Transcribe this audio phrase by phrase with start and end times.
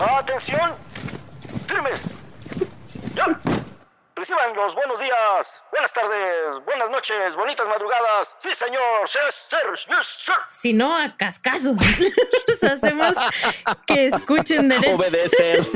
[0.00, 0.74] Atención.
[1.66, 2.02] Firmes.
[3.14, 3.26] Ya.
[4.16, 8.28] Reciban los buenos días, buenas tardes, buenas noches, bonitas madrugadas.
[8.42, 9.06] Sí, señor.
[9.06, 9.96] Yes, sir.
[9.96, 10.34] Yes, sir.
[10.48, 11.76] Si no, a cascazos.
[12.48, 13.12] Los hacemos
[13.86, 14.96] que escuchen derecho.
[14.96, 15.66] Obedecer.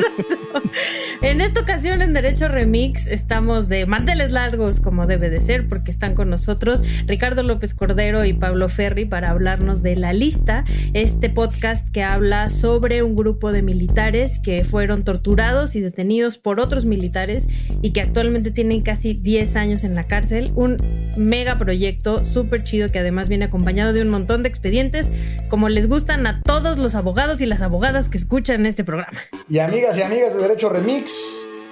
[1.22, 5.90] En esta ocasión en Derecho Remix estamos de manteles largos como debe de ser porque
[5.90, 11.31] están con nosotros Ricardo López Cordero y Pablo Ferri para hablarnos de La Lista, este
[11.31, 16.84] podcast que habla sobre un grupo de militares que fueron torturados y detenidos por otros
[16.84, 17.46] militares
[17.81, 20.52] y que actualmente tienen casi 10 años en la cárcel.
[20.54, 20.76] Un
[21.16, 25.08] mega proyecto súper chido que además viene acompañado de un montón de expedientes
[25.48, 29.18] como les gustan a todos los abogados y las abogadas que escuchan este programa.
[29.48, 31.12] Y amigas y amigas de Derecho Remix,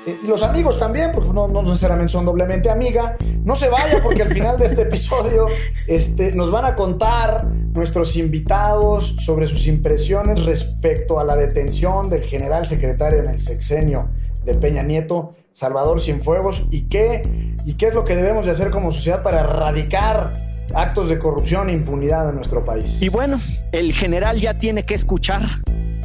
[0.07, 3.17] eh, y los amigos también, porque no, no son doblemente amiga.
[3.45, 5.47] No se vaya porque al final de este episodio
[5.87, 12.23] este, nos van a contar nuestros invitados sobre sus impresiones respecto a la detención del
[12.23, 14.11] general secretario en el sexenio
[14.45, 17.23] de Peña Nieto, Salvador Cienfuegos, y qué,
[17.65, 20.33] y qué es lo que debemos de hacer como sociedad para erradicar
[20.75, 22.99] actos de corrupción e impunidad en nuestro país.
[23.01, 23.41] Y bueno,
[23.73, 25.43] el general ya tiene que escuchar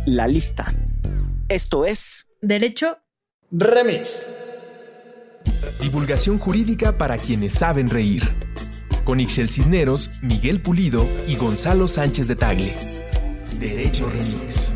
[0.06, 0.74] la lista.
[1.50, 2.28] Esto es...
[2.42, 2.98] Derecho
[3.50, 4.26] Remix.
[5.82, 8.24] Divulgación jurídica para quienes saben reír.
[9.06, 12.76] Con Ixel Cisneros, Miguel Pulido y Gonzalo Sánchez de Tagle.
[13.60, 14.76] Derecho Remix.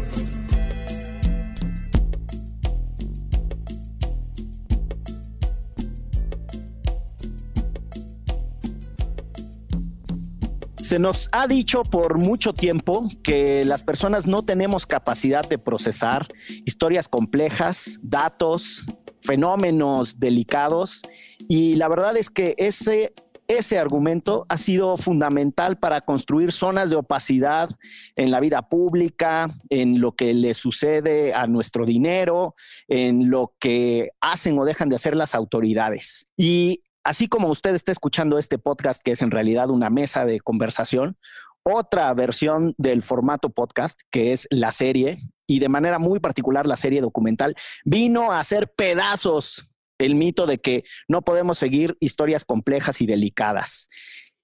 [10.91, 16.27] Se nos ha dicho por mucho tiempo que las personas no tenemos capacidad de procesar
[16.65, 18.83] historias complejas, datos,
[19.21, 21.01] fenómenos delicados
[21.47, 23.13] y la verdad es que ese
[23.47, 27.69] ese argumento ha sido fundamental para construir zonas de opacidad
[28.17, 32.55] en la vida pública, en lo que le sucede a nuestro dinero,
[32.89, 36.27] en lo que hacen o dejan de hacer las autoridades.
[36.35, 40.39] Y así como usted está escuchando este podcast, que es en realidad una mesa de
[40.39, 41.17] conversación,
[41.63, 46.77] otra versión del formato podcast, que es la serie, y de manera muy particular la
[46.77, 49.69] serie documental, vino a hacer pedazos
[49.99, 53.89] el mito de que no podemos seguir historias complejas y delicadas.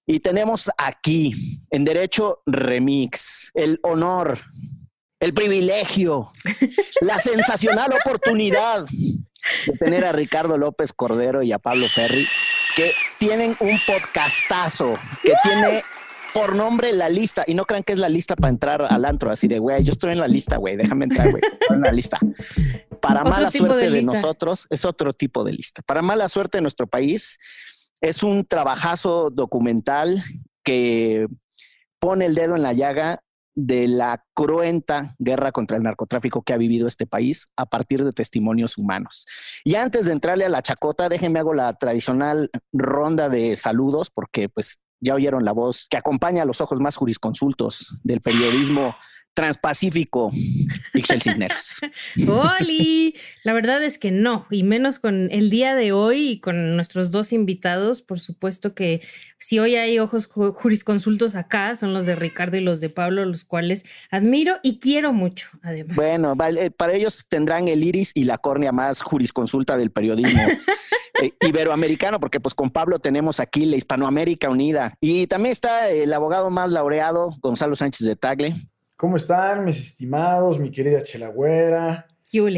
[0.06, 4.40] Y tenemos aquí, en Derecho Remix, el honor,
[5.19, 6.31] el privilegio,
[7.01, 8.85] la sensacional oportunidad
[9.66, 12.28] de tener a Ricardo López Cordero y a Pablo Ferri,
[12.75, 14.94] que tienen un podcastazo,
[15.24, 15.84] que tiene
[16.34, 17.44] por nombre la lista.
[17.47, 19.92] Y no crean que es la lista para entrar al antro, así de, güey, yo
[19.92, 22.20] estoy en la lista, güey, déjame entrar, güey, en la lista.
[23.02, 25.81] Para mala suerte de, nosotros, es otro tipo de lista.
[25.81, 27.38] Para mala suerte de nuestro país,
[28.02, 30.24] es un trabajazo documental
[30.64, 31.28] que
[32.00, 33.20] pone el dedo en la llaga
[33.57, 38.13] de la cruenta guerra contra el narcotráfico que ha vivido este país a partir de
[38.13, 39.25] testimonios humanos.
[39.63, 44.47] Y antes de entrarle a la chacota, déjenme hago la tradicional ronda de saludos, porque
[44.47, 48.96] pues ya oyeron la voz que acompaña a los ojos más jurisconsultos del periodismo
[49.38, 50.31] transpacífico,
[50.94, 51.78] Pixel Cisneros.
[52.28, 53.14] ¡Holi!
[53.44, 57.12] La verdad es que no, y menos con el día de hoy y con nuestros
[57.12, 58.02] dos invitados.
[58.02, 59.00] Por supuesto que
[59.38, 63.44] si hoy hay ojos jurisconsultos acá, son los de Ricardo y los de Pablo, los
[63.44, 65.96] cuales admiro y quiero mucho, además.
[65.96, 70.42] Bueno, vale, para ellos tendrán el iris y la córnea más jurisconsulta del periodismo.
[71.20, 74.94] Eh, iberoamericano, porque pues con Pablo tenemos aquí la Hispanoamérica Unida.
[75.02, 78.56] Y también está el abogado más laureado, Gonzalo Sánchez de Tagle.
[78.97, 82.08] ¿Cómo están mis estimados, mi querida Chelagüera?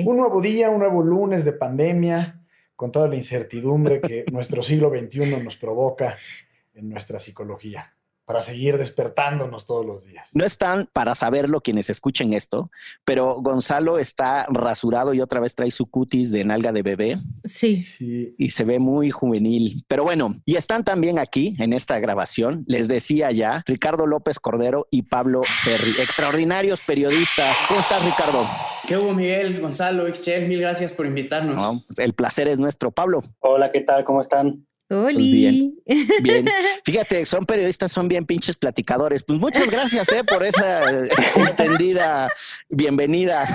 [0.08, 2.42] Un nuevo día, un nuevo lunes de pandemia,
[2.78, 6.16] con toda la incertidumbre que nuestro siglo XXI nos provoca
[6.74, 7.94] en nuestra psicología
[8.30, 10.30] para seguir despertándonos todos los días.
[10.36, 12.70] No están para saberlo quienes escuchen esto,
[13.04, 17.18] pero Gonzalo está rasurado y otra vez trae su cutis de nalga de bebé.
[17.44, 17.82] Sí.
[17.82, 18.36] sí.
[18.38, 19.84] Y se ve muy juvenil.
[19.88, 24.88] Pero bueno, y están también aquí en esta grabación, les decía ya, Ricardo López Cordero
[24.92, 27.58] y Pablo Ferri, extraordinarios periodistas.
[27.68, 28.46] ¿Cómo estás, Ricardo?
[28.88, 30.48] ¿Qué hubo, Miguel, Gonzalo, Excel?
[30.48, 31.84] Mil gracias por invitarnos.
[31.88, 32.92] Pues el placer es nuestro.
[32.92, 33.24] Pablo.
[33.40, 34.04] Hola, ¿qué tal?
[34.04, 34.68] ¿Cómo están?
[34.90, 35.76] Pues bien,
[36.24, 36.50] bien.
[36.84, 39.22] Fíjate, son periodistas, son bien pinches platicadores.
[39.22, 41.06] Pues muchas gracias eh, por esa
[41.36, 42.28] extendida
[42.70, 43.46] bienvenida.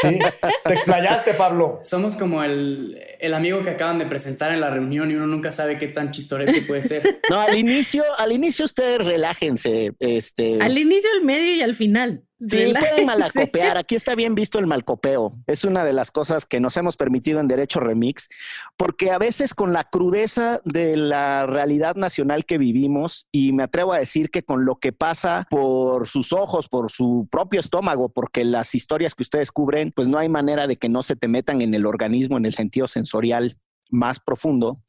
[0.00, 0.18] Sí,
[0.64, 1.80] te explayaste, Pablo.
[1.82, 5.52] Somos como el, el, amigo que acaban de presentar en la reunión y uno nunca
[5.52, 7.20] sabe qué tan chistorete puede ser.
[7.28, 9.92] No, al inicio, al inicio ustedes relájense.
[9.98, 10.58] Este...
[10.62, 12.24] Al inicio, al medio y al final.
[12.48, 13.76] Sí, pueden malacopear.
[13.76, 15.36] Aquí está bien visto el malcopeo.
[15.46, 18.28] Es una de las cosas que nos hemos permitido en Derecho Remix,
[18.76, 23.92] porque a veces con la crudeza de la realidad nacional que vivimos, y me atrevo
[23.92, 28.44] a decir que con lo que pasa por sus ojos, por su propio estómago, porque
[28.44, 31.62] las historias que ustedes cubren, pues no hay manera de que no se te metan
[31.62, 33.56] en el organismo en el sentido sensorial
[33.90, 34.82] más profundo,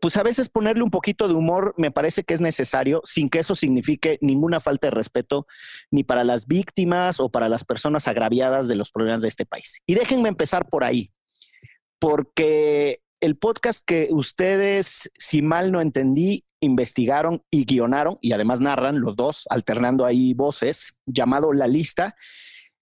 [0.00, 3.40] pues a veces ponerle un poquito de humor me parece que es necesario sin que
[3.40, 5.46] eso signifique ninguna falta de respeto
[5.90, 9.80] ni para las víctimas o para las personas agraviadas de los problemas de este país.
[9.86, 11.10] Y déjenme empezar por ahí,
[11.98, 19.00] porque el podcast que ustedes, si mal no entendí, investigaron y guionaron y además narran
[19.00, 22.16] los dos, alternando ahí voces, llamado La Lista,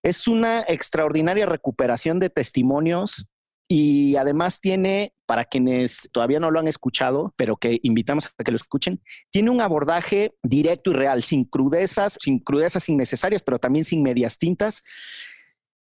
[0.03, 3.31] es una extraordinaria recuperación de testimonios
[3.69, 8.51] y además tiene, para quienes todavía no lo han escuchado, pero que invitamos a que
[8.51, 13.85] lo escuchen, tiene un abordaje directo y real, sin crudezas, sin crudezas innecesarias, pero también
[13.85, 14.83] sin medias tintas,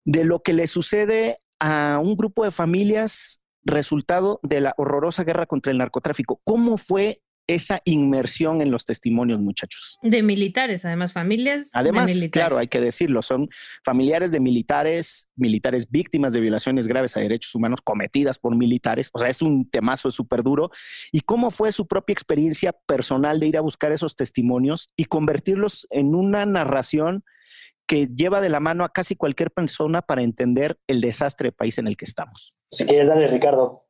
[0.04, 5.46] de lo que le sucede a un grupo de familias resultado de la horrorosa guerra
[5.46, 6.40] contra el narcotráfico.
[6.44, 7.20] ¿Cómo fue
[7.54, 9.98] esa inmersión en los testimonios, muchachos.
[10.02, 11.70] De militares, además, familias.
[11.72, 12.48] Además, de militares.
[12.48, 13.48] claro, hay que decirlo, son
[13.84, 19.10] familiares de militares, militares víctimas de violaciones graves a derechos humanos cometidas por militares.
[19.12, 20.70] O sea, es un temazo súper duro.
[21.10, 25.86] ¿Y cómo fue su propia experiencia personal de ir a buscar esos testimonios y convertirlos
[25.90, 27.24] en una narración?
[27.84, 31.78] que lleva de la mano a casi cualquier persona para entender el desastre de país
[31.78, 32.54] en el que estamos.
[32.70, 33.86] Si quieres, dale, Ricardo.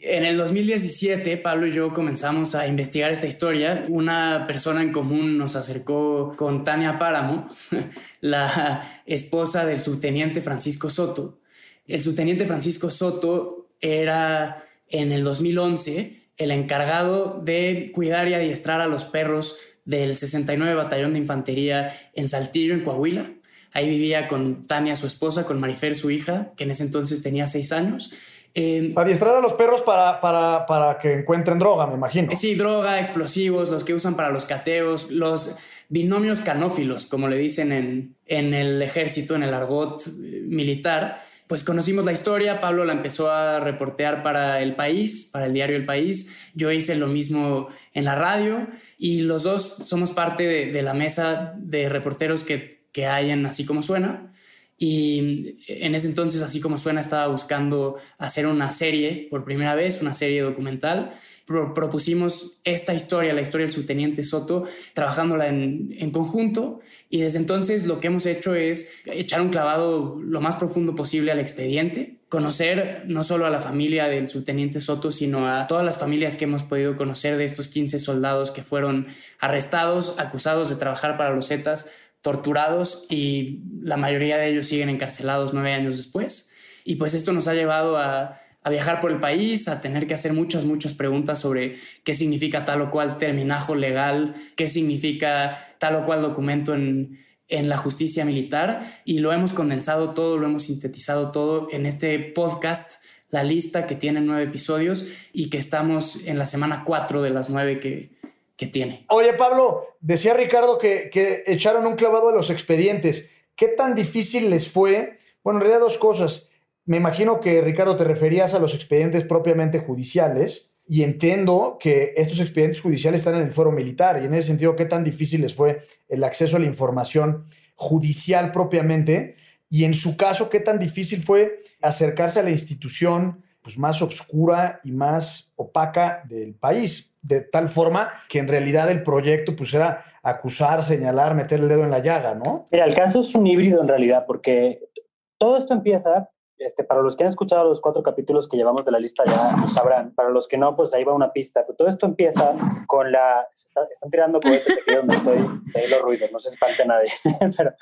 [0.00, 3.86] En el 2017, Pablo y yo comenzamos a investigar esta historia.
[3.88, 7.48] Una persona en común nos acercó con Tania Páramo,
[8.20, 11.38] la esposa del subteniente Francisco Soto.
[11.86, 18.86] El subteniente Francisco Soto era en el 2011 el encargado de cuidar y adiestrar a
[18.86, 23.32] los perros del 69 Batallón de Infantería en Saltillo, en Coahuila.
[23.72, 27.46] Ahí vivía con Tania, su esposa, con Marifer, su hija, que en ese entonces tenía
[27.46, 28.10] seis años
[28.58, 32.34] eh, Adiestrar a los perros para, para, que encuentren droga, me imagino.
[32.34, 35.56] Sí, droga, explosivos, los que usan para los cateos, los
[35.90, 41.22] binomios canófilos, como le dicen en, en el ejército, en el argot eh, militar.
[41.46, 45.76] Pues conocimos la historia, Pablo la empezó a reportear para El País, para el diario
[45.76, 46.34] El País.
[46.54, 50.94] Yo hice lo mismo en la radio y los dos somos parte de, de la
[50.94, 54.32] mesa de reporteros que, que hay en Así como Suena.
[54.78, 60.02] Y en ese entonces, así como suena, estaba buscando hacer una serie por primera vez,
[60.02, 61.14] una serie documental.
[61.46, 66.80] propusimos esta historia, la historia del subteniente Soto, trabajándola en, en, conjunto.
[67.08, 71.32] Y desde entonces lo que hemos hecho es echar un clavado lo más profundo posible
[71.32, 75.98] al expediente, conocer no solo a la familia del subteniente Soto, sino a todas las
[75.98, 79.06] familias que hemos podido conocer de estos 15 soldados que fueron
[79.38, 81.86] arrestados, acusados de trabajar para los Zetas
[82.26, 86.50] torturados y la mayoría de ellos siguen encarcelados nueve años después.
[86.82, 90.32] Y pues esto nos ha llevado a, viajar por el país, a tener que hacer
[90.32, 96.04] muchas, muchas preguntas sobre qué significa tal o cual terminajo legal, qué significa tal o
[96.04, 99.02] cual documento en, en la justicia militar.
[99.04, 102.94] Y lo hemos condensado todo, lo hemos sintetizado todo en este podcast
[103.30, 107.50] la lista que tiene nueve episodios y que estamos en la semana cuatro de las
[107.50, 108.15] nueve que,
[108.56, 109.04] que tiene.
[109.08, 113.30] Oye, Pablo, decía Ricardo que, que echaron un clavado a los expedientes.
[113.54, 115.18] ¿Qué tan difícil les fue?
[115.42, 116.50] Bueno, en realidad dos cosas.
[116.84, 122.40] Me imagino que, Ricardo, te referías a los expedientes propiamente judiciales y entiendo que estos
[122.40, 125.52] expedientes judiciales están en el foro militar y en ese sentido, ¿qué tan difícil les
[125.52, 127.44] fue el acceso a la información
[127.74, 129.34] judicial propiamente?
[129.68, 134.80] Y en su caso, ¿qué tan difícil fue acercarse a la institución pues, más oscura
[134.84, 137.10] y más opaca del país?
[137.26, 141.82] De tal forma que en realidad el proyecto pues era acusar, señalar, meter el dedo
[141.82, 142.68] en la llaga, ¿no?
[142.70, 144.90] Mira, el caso es un híbrido en realidad, porque
[145.36, 148.92] todo esto empieza, este, para los que han escuchado los cuatro capítulos que llevamos de
[148.92, 151.76] la lista ya lo sabrán, para los que no, pues ahí va una pista, pero
[151.76, 152.54] todo esto empieza
[152.86, 153.48] con la...
[153.50, 155.38] están tirando cohetes aquí donde estoy,
[155.74, 157.10] de los ruidos, no se espante nadie,
[157.56, 157.72] pero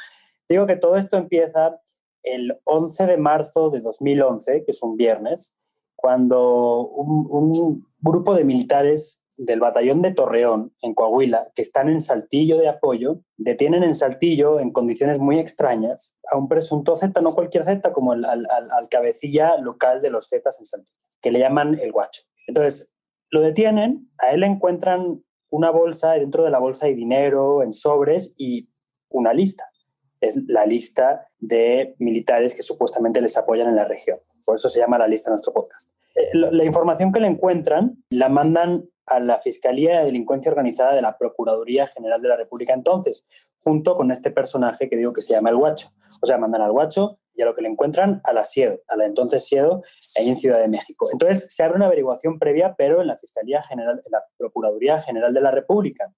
[0.48, 1.78] digo que todo esto empieza
[2.22, 5.54] el 11 de marzo de 2011, que es un viernes,
[5.96, 12.00] cuando un, un grupo de militares del batallón de Torreón, en Coahuila, que están en
[12.00, 17.34] Saltillo de apoyo, detienen en Saltillo, en condiciones muy extrañas, a un presunto Z, no
[17.34, 18.46] cualquier Z, como al,
[18.90, 22.22] cabecilla local de los Zetas en Saltillo, que le llaman el guacho.
[22.46, 22.94] Entonces,
[23.30, 27.72] lo detienen, a él le encuentran una bolsa, dentro de la bolsa hay dinero, en
[27.72, 28.68] sobres y
[29.08, 29.64] una lista.
[30.20, 34.18] Es la lista de militares que supuestamente les apoyan en la región.
[34.44, 35.90] Por eso se llama la lista de nuestro podcast.
[36.14, 41.02] Eh, la información que le encuentran la mandan a la Fiscalía de Delincuencia Organizada de
[41.02, 43.26] la Procuraduría General de la República entonces,
[43.58, 45.88] junto con este personaje que digo que se llama el Guacho.
[46.22, 48.96] O sea, mandan al Guacho y a lo que le encuentran a la SIEDO, a
[48.96, 49.82] la entonces SIEDO,
[50.16, 51.08] ahí en Ciudad de México.
[51.12, 55.34] Entonces se abre una averiguación previa, pero en la Fiscalía General, en la Procuraduría General
[55.34, 56.12] de la República.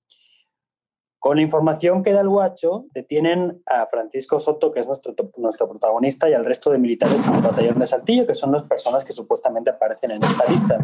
[1.18, 5.68] Con la información que da el guacho, detienen a Francisco Soto, que es nuestro, nuestro
[5.68, 9.04] protagonista, y al resto de militares en el batallón de Saltillo, que son las personas
[9.04, 10.78] que supuestamente aparecen en esta lista.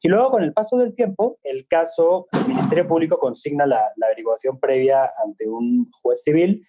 [0.00, 4.06] Y luego, con el paso del tiempo, el caso, el Ministerio Público consigna la, la
[4.06, 6.62] averiguación previa ante un juez civil,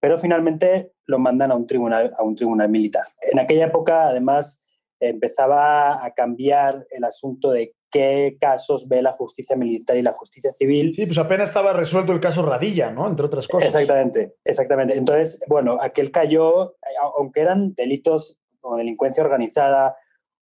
[0.00, 3.04] pero finalmente lo mandan a un tribunal, a un tribunal militar.
[3.20, 4.62] En aquella época, además,
[5.00, 10.52] empezaba a cambiar el asunto de qué casos ve la justicia militar y la justicia
[10.52, 10.92] civil.
[10.94, 13.08] Sí, pues apenas estaba resuelto el caso Radilla, ¿no?
[13.08, 13.68] Entre otras cosas.
[13.68, 14.96] Exactamente, exactamente.
[14.96, 16.76] Entonces, bueno, aquel cayó,
[17.16, 19.96] aunque eran delitos o delincuencia organizada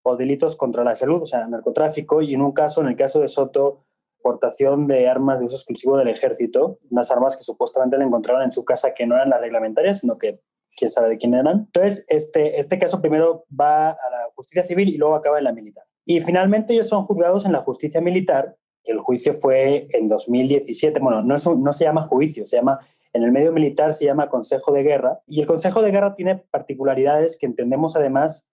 [0.08, 3.20] o delitos contra la salud, o sea, narcotráfico, y en un caso, en el caso
[3.20, 3.82] de Soto,
[4.22, 8.52] portación de armas de uso exclusivo del ejército, unas armas que supuestamente le encontraron en
[8.52, 10.40] su casa que no eran las reglamentarias, sino que
[10.76, 11.66] quién sabe de quién eran.
[11.66, 15.52] Entonces, este, este caso primero va a la justicia civil y luego acaba en la
[15.52, 15.84] militar.
[16.04, 21.00] Y finalmente ellos son juzgados en la justicia militar, que el juicio fue en 2017.
[21.00, 22.78] Bueno, no, no se llama juicio, se llama,
[23.12, 25.18] en el medio militar se llama Consejo de Guerra.
[25.26, 28.46] Y el Consejo de Guerra tiene particularidades que entendemos además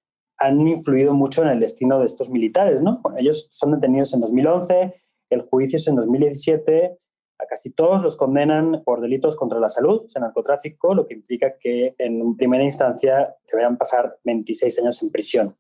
[0.44, 3.02] han influido mucho en el destino de estos militares, ¿no?
[3.18, 4.94] ellos son detenidos en 2011,
[5.30, 6.98] el juicio es en 2017,
[7.40, 11.14] a casi todos los condenan por delitos contra la salud, o sea, narcotráfico, lo que
[11.14, 15.56] implica que en primera instancia deberán pasar 26 años en prisión.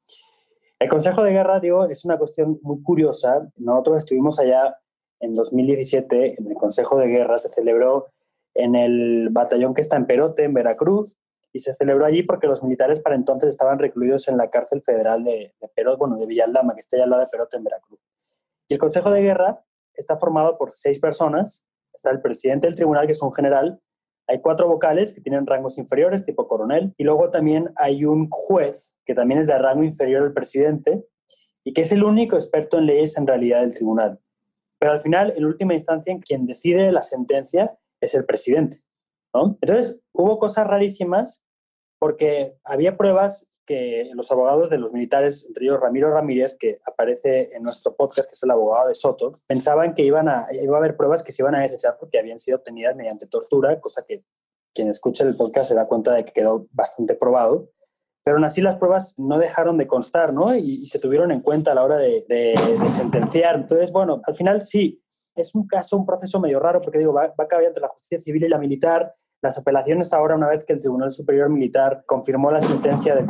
[0.80, 3.50] El Consejo de Guerra, digo, es una cuestión muy curiosa.
[3.56, 4.76] Nosotros estuvimos allá
[5.22, 8.12] en 2017, en el Consejo de Guerra, se celebró
[8.54, 11.18] en el batallón que está en Perote, en Veracruz,
[11.54, 15.24] y se celebró allí porque los militares para entonces estaban recluidos en la cárcel federal
[15.24, 18.00] de, de Perote, bueno, de Villaldama, que está allá al lado de Perote, en Veracruz.
[18.68, 21.64] Y el Consejo de Guerra está formado por seis personas.
[21.94, 23.80] Está el presidente del tribunal, que es un general.
[24.28, 26.94] Hay cuatro vocales que tienen rangos inferiores, tipo coronel.
[26.98, 31.06] Y luego también hay un juez, que también es de rango inferior al presidente,
[31.64, 34.20] y que es el único experto en leyes en realidad del tribunal.
[34.80, 38.78] Pero al final, en última instancia, quien decide la sentencia es el presidente.
[39.34, 39.58] ¿No?
[39.62, 41.44] Entonces, hubo cosas rarísimas
[42.00, 47.50] porque había pruebas que los abogados de los militares, entre ellos Ramiro Ramírez, que aparece
[47.54, 50.80] en nuestro podcast, que es el abogado de Soto, pensaban que iban a, iba a
[50.80, 54.26] haber pruebas que se iban a desechar porque habían sido obtenidas mediante tortura, cosa que
[54.74, 57.70] quien escucha el podcast se da cuenta de que quedó bastante probado.
[58.26, 60.56] Pero aún así las pruebas no dejaron de constar, ¿no?
[60.56, 63.56] Y, se tuvieron en cuenta a la hora de, de, sentenciar.
[63.56, 65.02] Entonces, bueno, al final sí,
[65.36, 67.90] es un caso, un proceso medio raro, porque digo, va, va a caber entre la
[67.90, 69.14] justicia civil y la militar,
[69.44, 73.28] las apelaciones ahora, una vez que el Tribunal Superior Militar confirmó la sentencia del,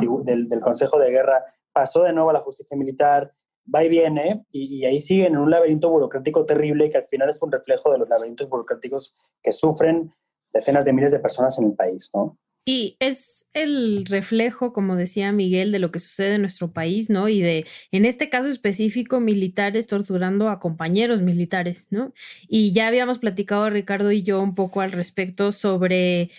[0.48, 3.32] del, Consejo de Guerra, pasó de nuevo a la justicia militar,
[3.74, 7.28] va y viene, y, y, ahí siguen en un laberinto burocrático terrible que al final
[7.30, 10.14] es un reflejo de los laberintos burocráticos que sufren
[10.52, 12.38] decenas de miles de personas en el país, ¿no?
[12.66, 17.28] Y es el reflejo, como decía Miguel, de lo que sucede en nuestro país, ¿no?
[17.28, 22.14] Y de, en este caso específico, militares torturando a compañeros militares, ¿no?
[22.48, 26.30] Y ya habíamos platicado Ricardo y yo un poco al respecto sobre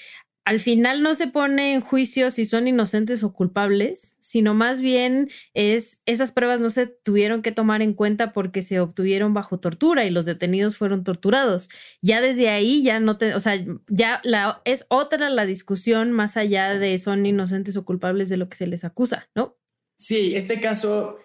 [0.45, 5.29] al final no se pone en juicio si son inocentes o culpables, sino más bien
[5.55, 10.05] es esas pruebas no se tuvieron que tomar en cuenta porque se obtuvieron bajo tortura
[10.05, 11.67] y los detenidos fueron torturados.
[12.01, 16.37] Ya desde ahí ya no te, o sea, ya la es otra la discusión más
[16.37, 19.57] allá de son inocentes o culpables de lo que se les acusa, ¿no?
[19.97, 21.17] Sí, este caso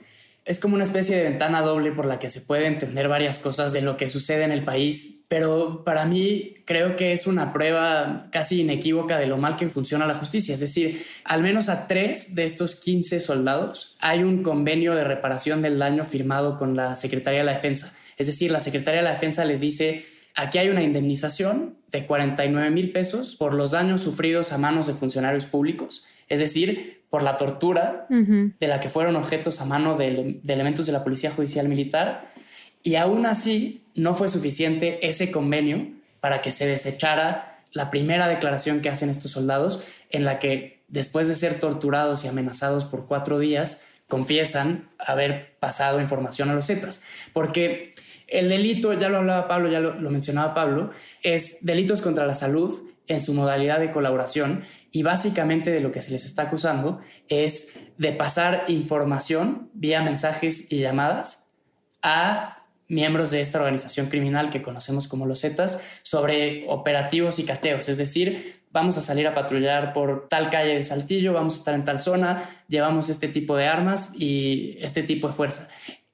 [0.51, 3.73] es como una especie de ventana doble por la que se puede entender varias cosas
[3.73, 8.27] de lo que sucede en el país, pero para mí creo que es una prueba
[8.33, 10.53] casi inequívoca de lo mal que funciona la justicia.
[10.53, 15.63] Es decir, al menos a tres de estos 15 soldados hay un convenio de reparación
[15.63, 17.95] del daño firmado con la Secretaría de la Defensa.
[18.17, 20.05] Es decir, la Secretaría de la Defensa les dice,
[20.35, 24.95] aquí hay una indemnización de 49 mil pesos por los daños sufridos a manos de
[24.95, 26.05] funcionarios públicos.
[26.31, 30.93] Es decir, por la tortura de la que fueron objetos a mano de, elementos de
[30.93, 32.33] la Policía Judicial Militar
[32.85, 35.89] y aún así no fue suficiente ese convenio
[36.21, 41.27] para que se desechara la primera declaración que hacen estos soldados en la que después
[41.27, 47.03] de ser torturados y amenazados por cuatro días confiesan haber pasado información a los Zetas.
[47.33, 47.91] Porque
[48.29, 50.91] el delito, ya lo hablaba Pablo, ya lo mencionaba Pablo,
[51.23, 56.03] es delitos contra la salud en su modalidad de colaboración y básicamente de lo que
[56.03, 61.53] se les está acusando es de pasar información vía mensajes y llamadas
[62.03, 67.89] a miembros de esta organización criminal que conocemos como los Zetas sobre operativos y cateos,
[67.89, 71.75] es decir, vamos a salir a patrullar por tal calle de Saltillo, vamos a estar
[71.75, 75.69] en tal zona, llevamos este tipo de armas y este tipo de fuerza.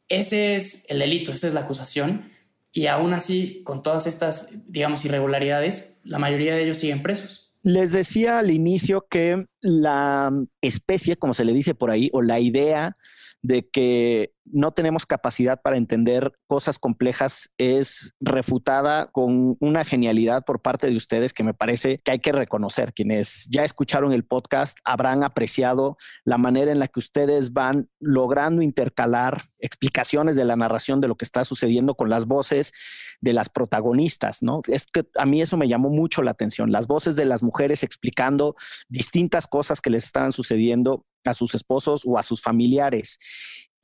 [0.08, 2.30] Ese es el delito, esa es la acusación.
[2.72, 7.45] Y aún así, con todas estas, digamos, irregularidades, la mayoría de ellos siguen presos.
[7.66, 10.30] Les decía al inicio que la
[10.60, 12.96] especie, como se le dice por ahí, o la idea
[13.42, 20.62] de que no tenemos capacidad para entender cosas complejas es refutada con una genialidad por
[20.62, 22.92] parte de ustedes que me parece que hay que reconocer.
[22.92, 28.62] Quienes ya escucharon el podcast habrán apreciado la manera en la que ustedes van logrando
[28.62, 32.72] intercalar explicaciones de la narración de lo que está sucediendo con las voces
[33.20, 34.60] de las protagonistas, ¿no?
[34.68, 37.82] Es que a mí eso me llamó mucho la atención, las voces de las mujeres
[37.82, 38.54] explicando
[38.88, 43.18] distintas cosas que les estaban sucediendo a sus esposos o a sus familiares.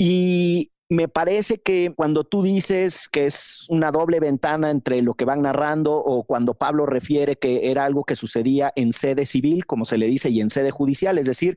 [0.04, 5.24] Y me parece que cuando tú dices que es una doble ventana entre lo que
[5.24, 9.84] van narrando o cuando Pablo refiere que era algo que sucedía en sede civil, como
[9.84, 11.54] se le dice, y en sede judicial, es decir,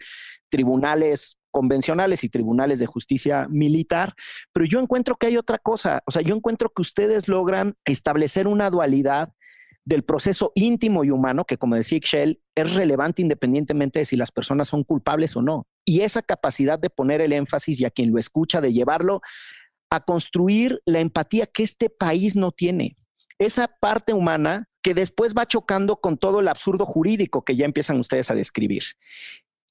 [0.50, 4.14] tribunales convencionales y tribunales de justicia militar,
[4.54, 8.48] pero yo encuentro que hay otra cosa, o sea, yo encuentro que ustedes logran establecer
[8.48, 9.34] una dualidad
[9.86, 14.32] del proceso íntimo y humano, que como decía Ixchel, es relevante independientemente de si las
[14.32, 15.66] personas son culpables o no.
[15.86, 19.22] Y esa capacidad de poner el énfasis y a quien lo escucha, de llevarlo
[19.90, 22.96] a construir la empatía que este país no tiene.
[23.38, 28.00] Esa parte humana que después va chocando con todo el absurdo jurídico que ya empiezan
[28.00, 28.84] ustedes a describir.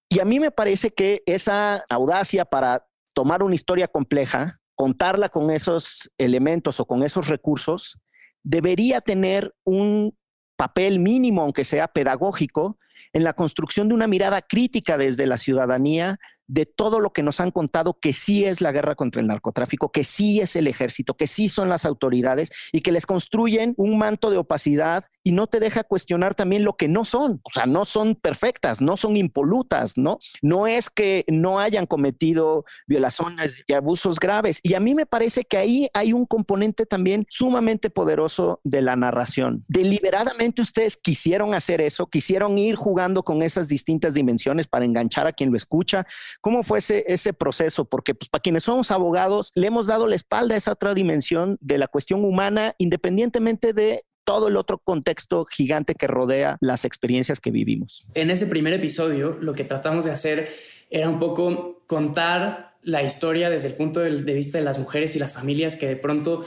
[0.09, 5.51] Y a mí me parece que esa audacia para tomar una historia compleja, contarla con
[5.51, 7.99] esos elementos o con esos recursos,
[8.43, 10.17] debería tener un
[10.65, 12.79] papel mínimo, aunque sea pedagógico,
[13.13, 17.39] en la construcción de una mirada crítica desde la ciudadanía de todo lo que nos
[17.39, 21.19] han contado que sí es la guerra contra el narcotráfico, que sí es el ejército,
[21.19, 25.47] que sí son las autoridades y que les construyen un manto de opacidad y no
[25.47, 27.41] te deja cuestionar también lo que no son.
[27.43, 30.19] O sea, no son perfectas, no son impolutas, ¿no?
[30.43, 34.61] No es que no hayan cometido violaciones y abusos graves.
[34.63, 38.95] Y a mí me parece que ahí hay un componente también sumamente poderoso de la
[38.95, 39.65] narración.
[39.67, 45.33] Deliberadamente ustedes quisieron hacer eso, quisieron ir jugando con esas distintas dimensiones para enganchar a
[45.33, 46.05] quien lo escucha,
[46.41, 47.85] ¿Cómo fue ese, proceso?
[47.85, 51.57] Porque pues, para quienes somos abogados, le hemos dado la espalda a esa otra dimensión
[51.61, 57.41] de la cuestión humana, independientemente de todo el otro contexto gigante que rodea las experiencias
[57.41, 58.07] que vivimos.
[58.15, 60.49] En ese primer episodio, lo que tratamos de hacer
[60.91, 65.19] era un poco contar la historia desde el punto de vista de las mujeres y
[65.19, 66.45] las familias que de pronto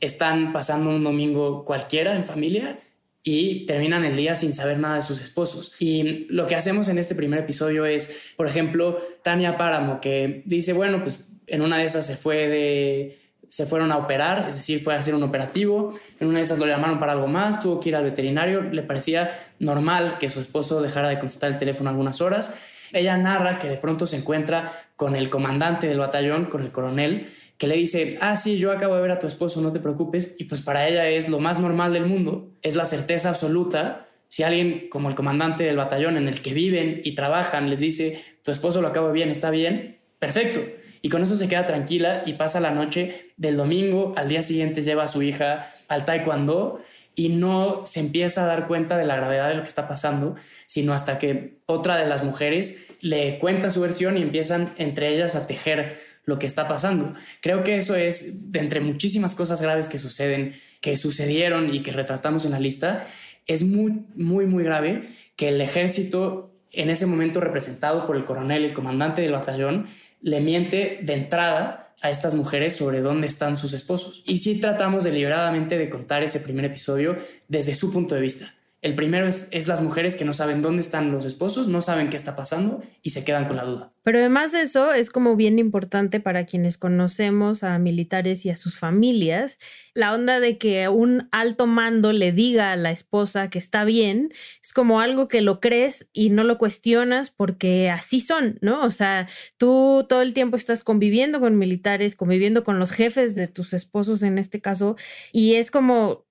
[0.00, 2.80] están pasando un domingo cualquiera en familia
[3.22, 5.72] y terminan el día sin saber nada de sus esposos.
[5.78, 10.74] Y lo que hacemos en este primer episodio es, por ejemplo, Tania Páramo, que dice,
[10.74, 13.18] bueno, pues en una de esas se fue de
[13.54, 16.58] se fueron a operar, es decir, fue a hacer un operativo, en una de esas
[16.58, 20.40] lo llamaron para algo más, tuvo que ir al veterinario, le parecía normal que su
[20.40, 22.58] esposo dejara de contestar el teléfono algunas horas.
[22.92, 27.28] Ella narra que de pronto se encuentra con el comandante del batallón, con el coronel,
[27.56, 30.34] que le dice, ah, sí, yo acabo de ver a tu esposo, no te preocupes.
[30.36, 34.08] Y pues para ella es lo más normal del mundo, es la certeza absoluta.
[34.26, 38.20] Si alguien como el comandante del batallón en el que viven y trabajan les dice,
[38.42, 40.60] tu esposo lo acabo bien, está bien, perfecto.
[41.04, 44.82] Y con eso se queda tranquila y pasa la noche del domingo, al día siguiente
[44.82, 46.80] lleva a su hija al taekwondo
[47.14, 50.34] y no se empieza a dar cuenta de la gravedad de lo que está pasando,
[50.64, 55.34] sino hasta que otra de las mujeres le cuenta su versión y empiezan entre ellas
[55.34, 57.12] a tejer lo que está pasando.
[57.42, 61.92] Creo que eso es, de entre muchísimas cosas graves que suceden, que sucedieron y que
[61.92, 63.06] retratamos en la lista,
[63.46, 68.64] es muy, muy, muy grave que el ejército, en ese momento representado por el coronel,
[68.64, 69.86] el comandante del batallón,
[70.24, 74.22] le miente de entrada a estas mujeres sobre dónde están sus esposos.
[74.26, 78.54] Y sí tratamos deliberadamente de contar ese primer episodio desde su punto de vista
[78.84, 82.18] el primero es, las mujeres que no saben dónde están los esposos, no saben qué
[82.18, 83.90] está pasando y se quedan con la duda.
[84.02, 88.56] Pero además de eso, es como bien importante para quienes conocemos a militares y a
[88.56, 89.58] sus familias,
[89.94, 94.34] la onda de que un alto mando le diga a la esposa que está bien,
[94.62, 98.82] es como algo que lo crees y no lo cuestionas porque así son, ¿no?
[98.84, 103.48] O sea, tú todo el tiempo estás conviviendo con militares, conviviendo con los jefes de
[103.48, 104.96] tus esposos en este caso,
[105.32, 106.23] y es como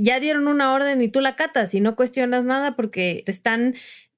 [0.00, 3.74] ya dieron una orden y tú la catas y no cuestionas nada porque te están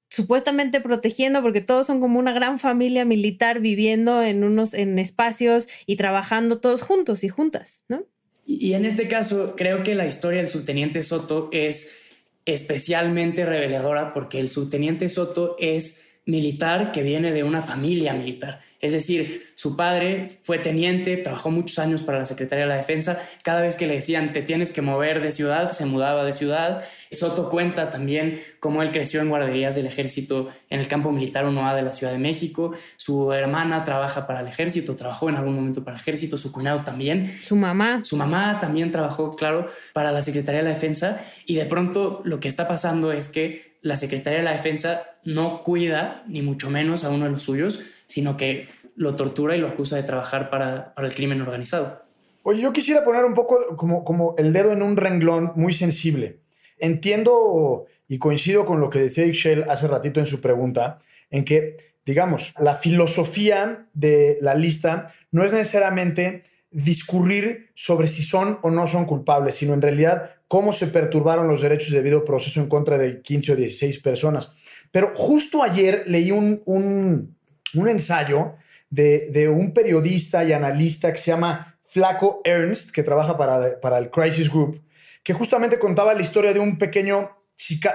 [0.09, 5.67] supuestamente protegiendo porque todos son como una gran familia militar viviendo en unos en espacios
[5.85, 8.05] y trabajando todos juntos y juntas, ¿no?
[8.45, 11.97] Y, y en este caso creo que la historia del subteniente Soto es
[12.45, 18.61] especialmente reveladora porque el subteniente Soto es militar que viene de una familia militar.
[18.79, 23.19] Es decir, su padre fue teniente, trabajó muchos años para la Secretaría de la Defensa.
[23.43, 26.85] Cada vez que le decían te tienes que mover de ciudad, se mudaba de ciudad.
[27.11, 31.75] Soto cuenta también cómo él creció en guarderías del ejército en el campo militar 1A
[31.75, 32.71] de la Ciudad de México.
[32.97, 36.83] Su hermana trabaja para el ejército, trabajó en algún momento para el ejército, su cuñado
[36.83, 37.39] también.
[37.41, 38.01] Su mamá.
[38.03, 41.19] Su mamá también trabajó, claro, para la Secretaría de la Defensa.
[41.47, 45.63] Y de pronto lo que está pasando es que la Secretaría de la Defensa no
[45.63, 49.67] cuida, ni mucho menos a uno de los suyos, sino que lo tortura y lo
[49.67, 52.03] acusa de trabajar para, el crimen organizado.
[52.43, 56.39] Oye, yo quisiera poner un poco como, como el dedo en un renglón muy sensible.
[56.79, 61.77] Entiendo y coincido con lo que decía Ixchel hace ratito en su pregunta, en que,
[62.05, 66.43] digamos, la filosofía de la lista no es necesariamente
[66.77, 71.61] discurrir sobre si son o no son culpables, sino en realidad cómo se perturbaron los
[71.61, 74.51] derechos de debido proceso en contra de 15 o 16 personas.
[74.91, 78.53] Pero justo ayer leí un, un, ensayo
[78.91, 84.11] de, un periodista y analista que se llama Flaco Ernst, que trabaja para, para el
[84.11, 84.79] Crisis Group,
[85.23, 87.31] que justamente contaba la historia de un pequeño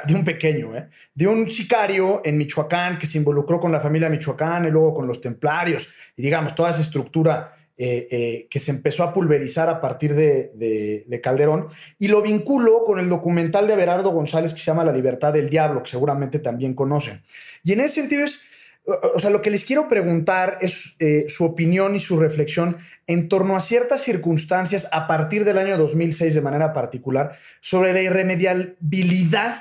[0.07, 0.89] de un pequeño, ¿eh?
[1.15, 5.07] de un sicario en Michoacán que se involucró con la familia Michoacán y luego con
[5.07, 9.81] los templarios y digamos toda esa estructura eh, eh, que se empezó a pulverizar a
[9.81, 11.67] partir de, Calderón,
[11.99, 15.51] y lo vinculo con el documental de Berardo González que se llama La libertad del
[15.51, 17.21] diablo, que seguramente también conocen.
[17.65, 18.43] Y en ese sentido es,
[18.85, 22.77] o sea, lo que les quiero preguntar es eh, su opinión y su reflexión
[23.09, 28.03] en torno a ciertas circunstancias a partir del año 2006 de manera particular sobre la
[28.03, 29.57] irremediabilidad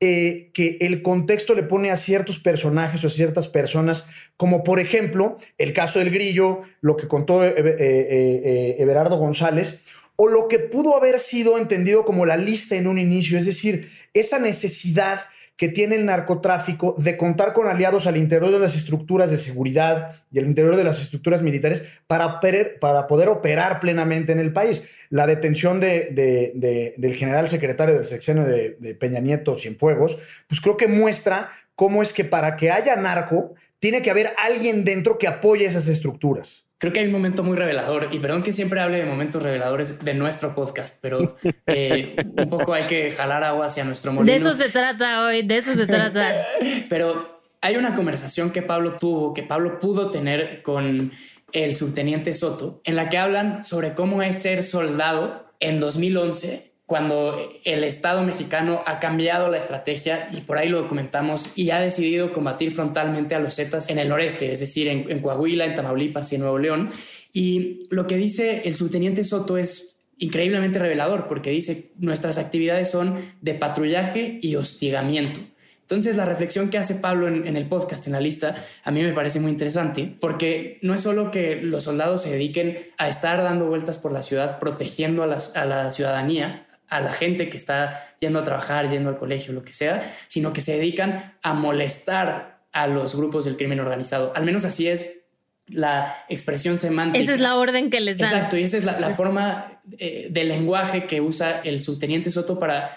[0.00, 4.06] eh, que el contexto le pone a ciertos personajes o a ciertas personas,
[4.36, 9.80] como por ejemplo el caso del grillo, lo que contó eh, eh, Everardo González,
[10.14, 13.90] o lo que pudo haber sido entendido como la lista en un inicio, es decir,
[14.14, 15.20] esa necesidad
[15.58, 20.14] que tiene el narcotráfico de contar con aliados al interior de las estructuras de seguridad
[20.30, 24.88] y al interior de las estructuras militares para, poder operar plenamente en el país.
[25.10, 30.76] La detención de, del general secretario del sexenio de, de Peña Nieto Cienfuegos, pues creo
[30.76, 35.26] que muestra cómo es que para que haya narco, tiene que haber alguien dentro que
[35.26, 38.98] apoye esas estructuras creo que hay un momento muy revelador, y perdón que siempre hable
[38.98, 41.36] de momentos reveladores de nuestro podcast, pero
[41.66, 44.32] eh, un poco hay que jalar agua hacia nuestro molino.
[44.32, 46.34] De eso se trata hoy, de eso se trata.
[46.88, 51.12] pero hay una conversación que Pablo tuvo, que Pablo pudo tener con
[51.52, 57.52] el subteniente Soto, en la que hablan sobre cómo es ser soldado en 2011 cuando
[57.64, 62.32] el Estado mexicano ha cambiado la estrategia y por ahí lo documentamos y ha decidido
[62.32, 66.36] combatir frontalmente a los Zetas en el noreste, es decir, en, Coahuila, en Tamaulipas y
[66.36, 66.88] en Nuevo León.
[67.30, 73.16] Y lo que dice el subteniente Soto es increíblemente revelador porque dice nuestras actividades son
[73.42, 75.40] de patrullaje y hostigamiento.
[75.82, 79.12] Entonces la reflexión que hace Pablo en, el podcast, en la lista, a mí me
[79.12, 83.66] parece muy interesante porque no es solo que los soldados se dediquen a estar dando
[83.66, 88.38] vueltas por la ciudad protegiendo a a la ciudadanía, a la gente que está yendo
[88.38, 92.86] a trabajar, yendo al colegio, lo que sea, sino que se dedican a molestar a
[92.86, 94.32] los grupos del crimen organizado.
[94.34, 95.24] Al menos así es
[95.66, 97.22] la expresión semántica.
[97.22, 98.28] Esa es la orden que les dan.
[98.32, 102.96] Exacto, y esa es la, forma eh, de lenguaje que usa el subteniente Soto para,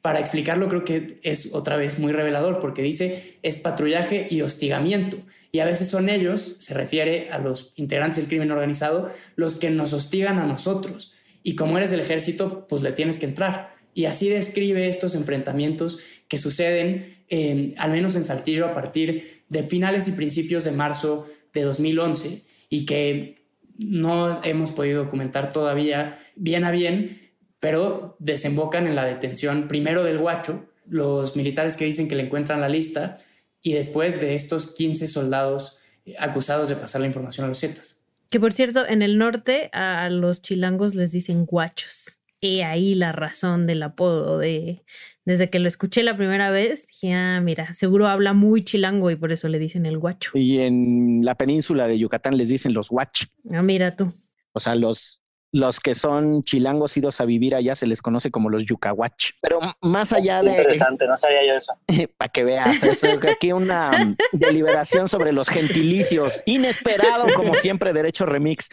[0.00, 0.68] para explicarlo.
[0.68, 5.18] Creo que es otra vez muy revelador porque dice es patrullaje y hostigamiento.
[5.50, 9.70] Y a veces son ellos, se refiere a los integrantes del crimen organizado, los que
[9.70, 11.13] nos hostigan a nosotros
[11.44, 13.76] y como eres del ejército, pues le tienes que entrar.
[13.92, 19.62] Y así describe estos enfrentamientos que suceden, eh, al menos en Saltillo, a partir de
[19.62, 23.44] finales y principios de marzo de 2011 y que
[23.76, 27.30] no hemos podido documentar todavía bien a bien,
[27.60, 32.60] pero desembocan en la detención primero del guacho, los militares que dicen que le encuentran
[32.60, 33.18] la lista,
[33.62, 35.78] y después de estos 15 soldados
[36.18, 38.03] acusados de pasar la información a los Zetas.
[38.30, 42.18] Que por cierto, en el norte a los chilangos les dicen guachos.
[42.40, 44.84] Y ahí la razón del apodo de
[45.24, 49.16] desde que lo escuché la primera vez, dije, ah, mira, seguro habla muy chilango y
[49.16, 50.32] por eso le dicen el guacho.
[50.34, 53.24] Y en la península de Yucatán les dicen los guach.
[53.50, 54.12] Ah, mira tú.
[54.52, 55.23] O sea, los
[55.54, 59.34] los que son chilangos idos a vivir allá se les conoce como los yucahuach.
[59.40, 60.50] Pero más allá de.
[60.50, 61.72] Interesante, no sabía yo eso.
[62.18, 66.42] Para que veas, eso, aquí una deliberación sobre los gentilicios.
[66.44, 68.68] Inesperado, como siempre, Derecho Remix.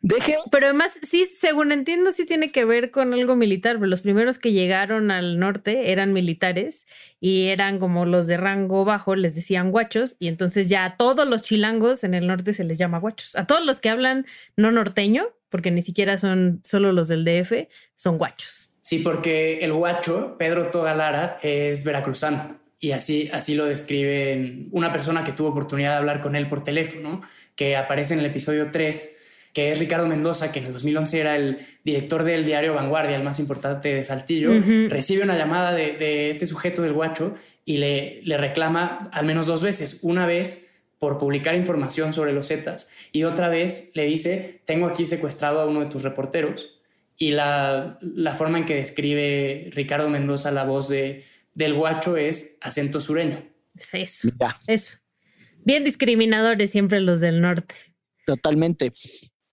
[0.00, 0.36] Deje.
[0.50, 3.76] Pero además, sí, según entiendo, sí tiene que ver con algo militar.
[3.78, 6.86] Los primeros que llegaron al norte eran militares
[7.20, 10.16] y eran como los de rango bajo, les decían guachos.
[10.18, 13.36] Y entonces ya a todos los chilangos en el norte se les llama guachos.
[13.36, 17.68] A todos los que hablan no norteño porque ni siquiera son solo los del DF,
[17.94, 18.72] son guachos.
[18.82, 25.24] Sí, porque el guacho, Pedro Togalara, es veracruzano y así, así lo describe una persona
[25.24, 27.22] que tuvo oportunidad de hablar con él por teléfono.
[27.54, 29.18] que aparece en el episodio 3,
[29.54, 33.22] que es Ricardo Mendoza, que en el 2011 era el director del diario Vanguardia, el
[33.22, 34.50] más importante de Saltillo,
[34.88, 39.62] recibe una llamada de, este sujeto del guacho y le, le reclama al menos dos
[39.62, 40.00] veces.
[40.02, 40.65] Una vez
[40.98, 45.66] por publicar información sobre los Zetas y otra vez le dice, tengo aquí secuestrado a
[45.66, 46.72] uno de tus reporteros.
[47.18, 52.58] Y la, la forma en que describe Ricardo Mendoza la voz de, del guacho es
[52.60, 53.42] acento sureño.
[53.92, 54.28] Eso.
[54.66, 54.98] Eso.
[55.64, 57.74] Bien discriminadores siempre los del norte.
[58.26, 58.92] Totalmente.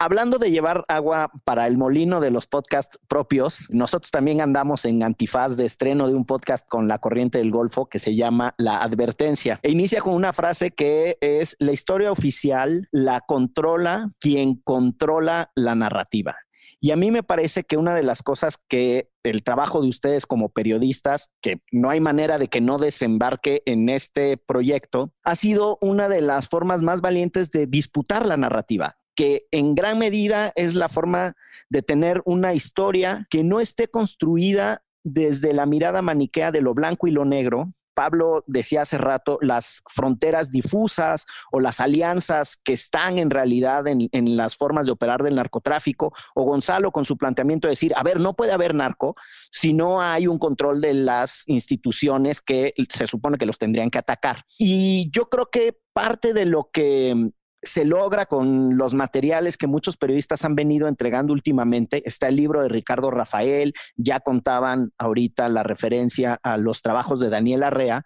[0.03, 5.01] Hablando de llevar agua para el molino de los podcasts propios, nosotros también andamos en
[5.01, 8.83] antifaz de estreno de un podcast con la corriente del Golfo que se llama La
[8.83, 9.61] Advertencia.
[9.63, 15.73] E inicia con una frase que es, la historia oficial la controla quien controla la
[15.73, 16.35] narrativa.
[16.81, 20.25] Y a mí me parece que una de las cosas que el trabajo de ustedes
[20.25, 25.77] como periodistas, que no hay manera de que no desembarque en este proyecto, ha sido
[25.79, 30.75] una de las formas más valientes de disputar la narrativa que en gran medida es
[30.75, 31.35] la forma
[31.69, 37.07] de tener una historia que no esté construida desde la mirada maniquea de lo blanco
[37.07, 43.17] y lo negro, Pablo decía hace rato, las fronteras difusas o las alianzas que están
[43.17, 47.73] en realidad en, las formas de operar del narcotráfico, o Gonzalo con su planteamiento de
[47.73, 49.15] decir, a ver, no puede haber narco
[49.51, 53.99] si no hay un control de las instituciones que se supone que los tendrían que
[53.99, 54.43] atacar.
[54.57, 57.31] Y yo creo que parte de lo que
[57.63, 62.03] se logra con los materiales que muchos periodistas han venido entregando últimamente.
[62.05, 67.29] Está el libro de Ricardo Rafael, ya contaban ahorita la referencia a los trabajos de
[67.29, 68.03] Daniel Arrea.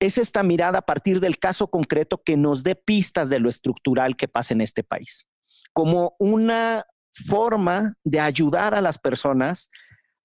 [0.00, 4.16] Es esta mirada a partir del caso concreto que nos dé pistas de lo estructural
[4.16, 5.26] que pasa en este país,
[5.72, 9.70] como una forma de ayudar a las personas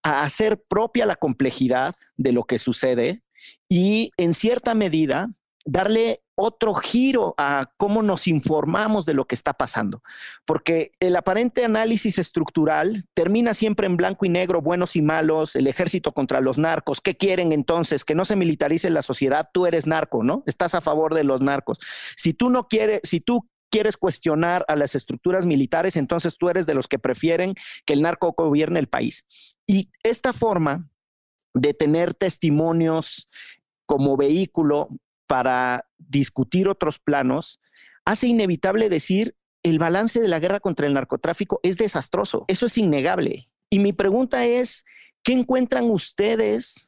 [0.04, 3.23] a hacer propia la complejidad de lo que sucede
[3.67, 5.30] y en cierta medida
[5.65, 10.04] darle otro giro a cómo nos informamos de lo que está pasando,
[10.45, 15.65] porque el aparente análisis estructural termina siempre en blanco y negro, buenos y malos, el
[15.65, 18.06] ejército contra los narcos, ¿qué quieren entonces?
[18.06, 20.43] Que no se militarice la sociedad, tú eres narco, ¿no?
[20.45, 21.80] Estás a favor de los narcos.
[22.15, 26.67] Si tú no quieres, si tú quieres cuestionar a las estructuras militares, entonces tú eres
[26.67, 29.26] de los que prefieren que el narco gobierne el país.
[29.65, 30.88] Y esta forma
[31.56, 33.28] de tener testimonios
[33.88, 34.89] como vehículo
[35.28, 37.62] para discutir otros planos,
[38.06, 42.46] hace inevitable decir el balance de la guerra contra el narcotráfico es desastroso.
[42.48, 43.50] Eso es innegable.
[43.70, 44.86] Y mi pregunta es,
[45.24, 46.87] ¿qué encuentran ustedes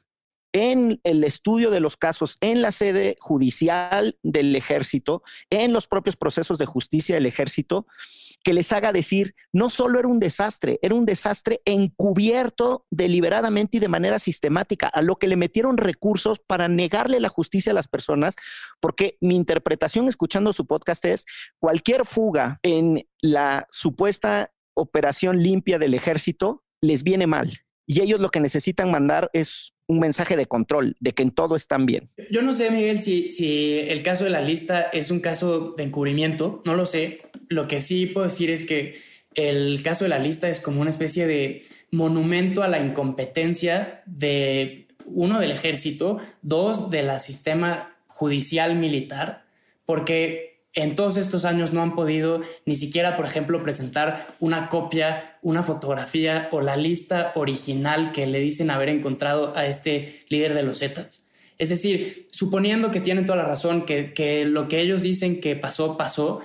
[0.54, 6.16] en el estudio de los casos en la sede judicial del ejército, en los propios
[6.16, 7.88] procesos de justicia del ejército,
[8.44, 13.80] que les haga decir, no solo era un desastre, era un desastre encubierto deliberadamente y
[13.80, 17.88] de manera sistemática, a lo que le metieron recursos para negarle la justicia a las
[17.88, 18.36] personas,
[18.80, 21.26] porque mi interpretación escuchando su podcast es,
[21.60, 27.52] cualquier fuga en la supuesta operación limpia del ejército les viene mal.
[27.90, 31.56] Y ellos lo que necesitan mandar es un mensaje de control, de que en todo
[31.56, 32.08] están bien.
[32.30, 35.86] Yo no sé, Miguel, si, si el caso de la lista es un caso de
[35.86, 37.22] encubrimiento, no lo sé.
[37.48, 39.00] Lo que sí puedo decir es que
[39.34, 44.88] el caso de la lista es como una especie de monumento a la incompetencia de
[45.06, 49.46] uno del ejército, dos de la sistema judicial militar,
[49.88, 55.38] porque en todos estos años no han podido ni siquiera, por ejemplo, presentar una copia,
[55.42, 60.64] una fotografía o la lista original que le dicen haber encontrado a este líder de
[60.64, 61.28] los Zetas.
[61.58, 65.56] Es decir, suponiendo que tienen toda la razón, que, que lo que ellos dicen que
[65.56, 66.40] pasó, pasó,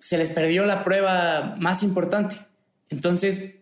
[0.00, 2.36] se les perdió la prueba más importante.
[2.90, 3.60] Entonces,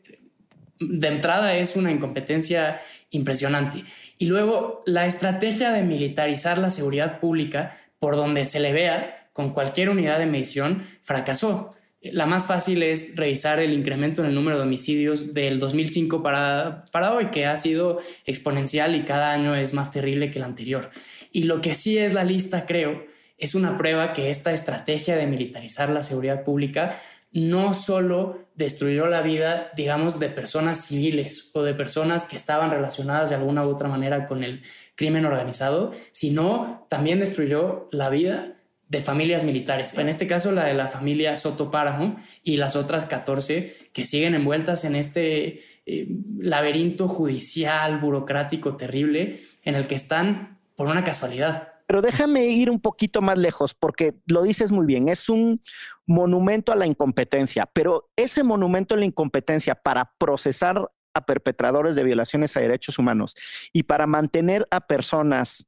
[0.80, 3.84] de entrada es una incompetencia impresionante.
[4.18, 9.50] Y luego, la estrategia de militarizar la seguridad pública, por donde se le vea, con
[9.50, 11.74] cualquier unidad de medición fracasó.
[12.02, 16.84] La más fácil es revisar el incremento en el número de homicidios del 2005 para,
[16.90, 20.90] para hoy, que ha sido exponencial y cada año es más terrible que el anterior.
[21.30, 23.06] Y lo que sí es la lista, creo,
[23.38, 27.00] es una prueba que esta estrategia de militarizar la seguridad pública
[27.32, 33.30] no solo destruyó la vida, digamos, de personas civiles o de personas que estaban relacionadas
[33.30, 34.62] de alguna u otra manera con el
[34.96, 38.58] crimen organizado, sino también destruyó la vida
[38.92, 39.96] de familias militares.
[39.96, 44.34] En este caso, la de la familia Soto Páramo y las otras 14 que siguen
[44.34, 51.72] envueltas en este eh, laberinto judicial, burocrático, terrible, en el que están por una casualidad.
[51.86, 55.62] Pero déjame ir un poquito más lejos, porque lo dices muy bien, es un
[56.04, 62.04] monumento a la incompetencia, pero ese monumento a la incompetencia para procesar a perpetradores de
[62.04, 63.34] violaciones a derechos humanos
[63.72, 65.66] y para mantener a personas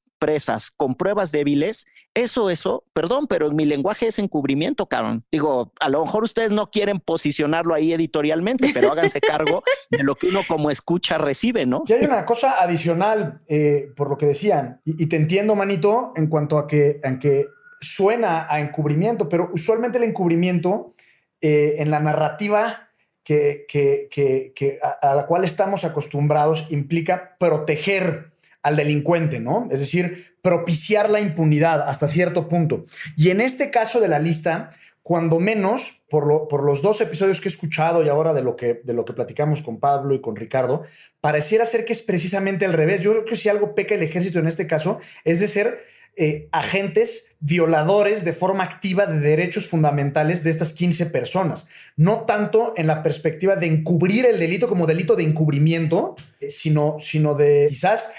[0.76, 5.24] con pruebas débiles, eso, eso, perdón, pero en mi lenguaje es encubrimiento, cabrón.
[5.30, 10.14] Digo, a lo mejor ustedes no quieren posicionarlo ahí editorialmente, pero háganse cargo de lo
[10.14, 11.84] que uno como escucha recibe, ¿no?
[11.86, 16.28] Y hay una cosa adicional, eh, por lo que decían, y, te entiendo, manito, en
[16.28, 17.46] cuanto a que, en que
[17.80, 20.92] suena a encubrimiento, pero usualmente el encubrimiento
[21.40, 22.88] eh, en la narrativa
[23.24, 28.33] que, que, a, la cual estamos acostumbrados implica proteger
[28.64, 29.68] al delincuente, ¿no?
[29.70, 32.86] Es decir, propiciar la impunidad hasta cierto punto.
[33.16, 34.70] Y en este caso de la lista,
[35.02, 38.80] cuando menos, por, por, los dos episodios que he escuchado y ahora de lo, que,
[38.82, 40.82] de lo que platicamos con Pablo y con Ricardo,
[41.20, 43.00] pareciera ser que es precisamente al revés.
[43.00, 45.84] Yo creo que si algo peca el ejército en este caso es de ser
[46.16, 51.68] eh, agentes violadores de forma activa de derechos fundamentales de estas 15 personas.
[51.96, 56.96] No tanto en la perspectiva de encubrir el delito como delito de encubrimiento, eh, sino,
[56.98, 58.10] sino de quizás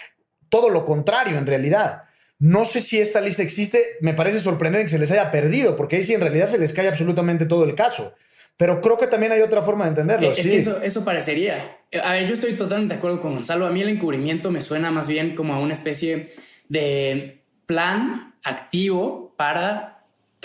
[0.55, 2.03] todo lo contrario en realidad.
[2.39, 5.97] No sé si esta lista existe, me parece sorprendente que se les haya perdido, porque
[5.97, 8.15] ahí sí en realidad se les cae absolutamente todo el caso.
[8.55, 10.31] Pero creo que también hay otra forma de entenderlo.
[10.31, 11.77] Es que eso, eso parecería.
[12.05, 13.65] A ver, yo estoy totalmente de acuerdo con Gonzalo.
[13.65, 16.33] A mí el encubrimiento me suena más bien como a una especie
[16.69, 19.94] de plan activo para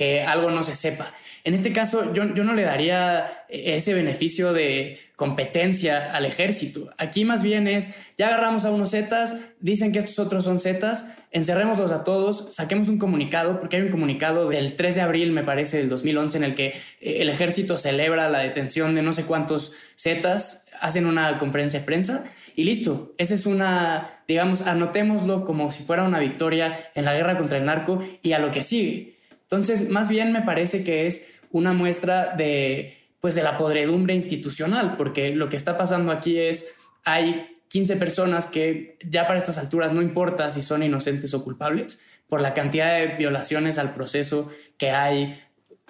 [0.00, 1.12] que algo no se sepa.
[1.44, 6.88] En este caso, yo, yo, no le daría ese beneficio de competencia al ejército.
[6.96, 11.16] Aquí más bien es, ya agarramos a unos Zetas, dicen que estos otros son Zetas,
[11.32, 15.42] encerrémoslos a todos, saquemos un comunicado, porque hay un comunicado del 3 de abril, me
[15.42, 16.68] parece, del 2011, en el que
[17.02, 21.84] eh, el ejército celebra la detención de no sé cuántos Zetas, hacen una conferencia de
[21.84, 22.24] prensa
[22.56, 23.14] y listo.
[23.18, 27.66] Esa es una, digamos, anotémoslo como si fuera una victoria en la guerra contra el
[27.66, 29.19] narco y a lo que sigue.
[29.50, 34.96] Entonces, más bien me parece que es una muestra de, pues, de la podredumbre institucional,
[34.96, 39.92] porque lo que está pasando aquí es, hay 15 personas que ya para estas alturas
[39.92, 44.92] no importa si son inocentes o culpables, por la cantidad de violaciones al proceso que
[44.92, 45.42] hay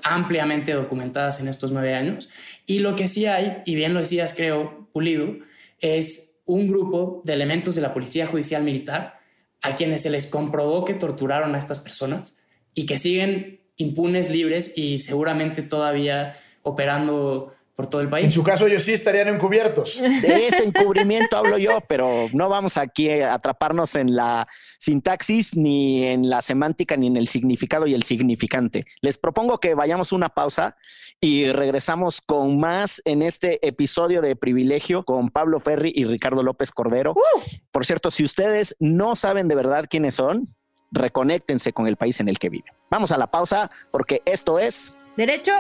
[0.04, 2.30] ampliamente documentadas en estos nueve años.
[2.64, 5.36] Y lo que sí hay, y bien lo decías, creo, Pulido,
[5.80, 9.20] es un grupo de elementos de la Policía Judicial Militar
[9.60, 12.39] a quienes se les comprobó que torturaron a estas personas
[12.74, 18.24] y que siguen impunes, libres y seguramente todavía operando por todo el país.
[18.24, 19.98] En su caso, ellos sí estarían encubiertos.
[19.98, 24.46] De ese encubrimiento hablo yo, pero no vamos aquí a atraparnos en la
[24.78, 28.84] sintaxis, ni en la semántica, ni en el significado y el significante.
[29.00, 30.76] Les propongo que vayamos una pausa
[31.22, 36.72] y regresamos con más en este episodio de Privilegio con Pablo Ferri y Ricardo López
[36.72, 37.12] Cordero.
[37.12, 37.40] Uh.
[37.70, 40.54] Por cierto, si ustedes no saben de verdad quiénes son,
[40.90, 42.72] reconéctense con el país en el que viven.
[42.90, 44.94] Vamos a la pausa porque esto es...
[45.16, 45.52] Derecho.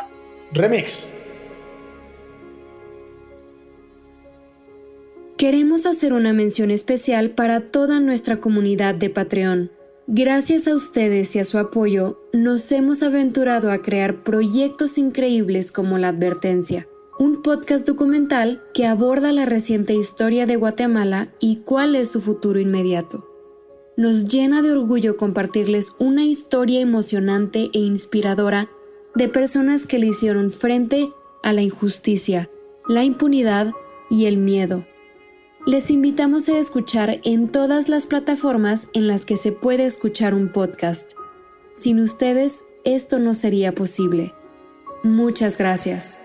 [0.52, 1.08] Remix.
[5.40, 9.70] Queremos hacer una mención especial para toda nuestra comunidad de Patreon.
[10.06, 15.96] Gracias a ustedes y a su apoyo, nos hemos aventurado a crear proyectos increíbles como
[15.96, 16.88] La Advertencia,
[17.18, 22.58] un podcast documental que aborda la reciente historia de Guatemala y cuál es su futuro
[22.58, 23.29] inmediato.
[23.96, 28.70] Nos llena de orgullo compartirles una historia emocionante e inspiradora
[29.14, 32.50] de personas que le hicieron frente a la injusticia,
[32.88, 33.72] la impunidad
[34.08, 34.84] y el miedo
[35.66, 40.50] les invitamos a escuchar en todas las plataformas en las que se puede escuchar un
[40.50, 41.12] podcast.
[41.74, 44.34] Sin ustedes, esto no sería posible.
[45.02, 46.18] Muchas gracias.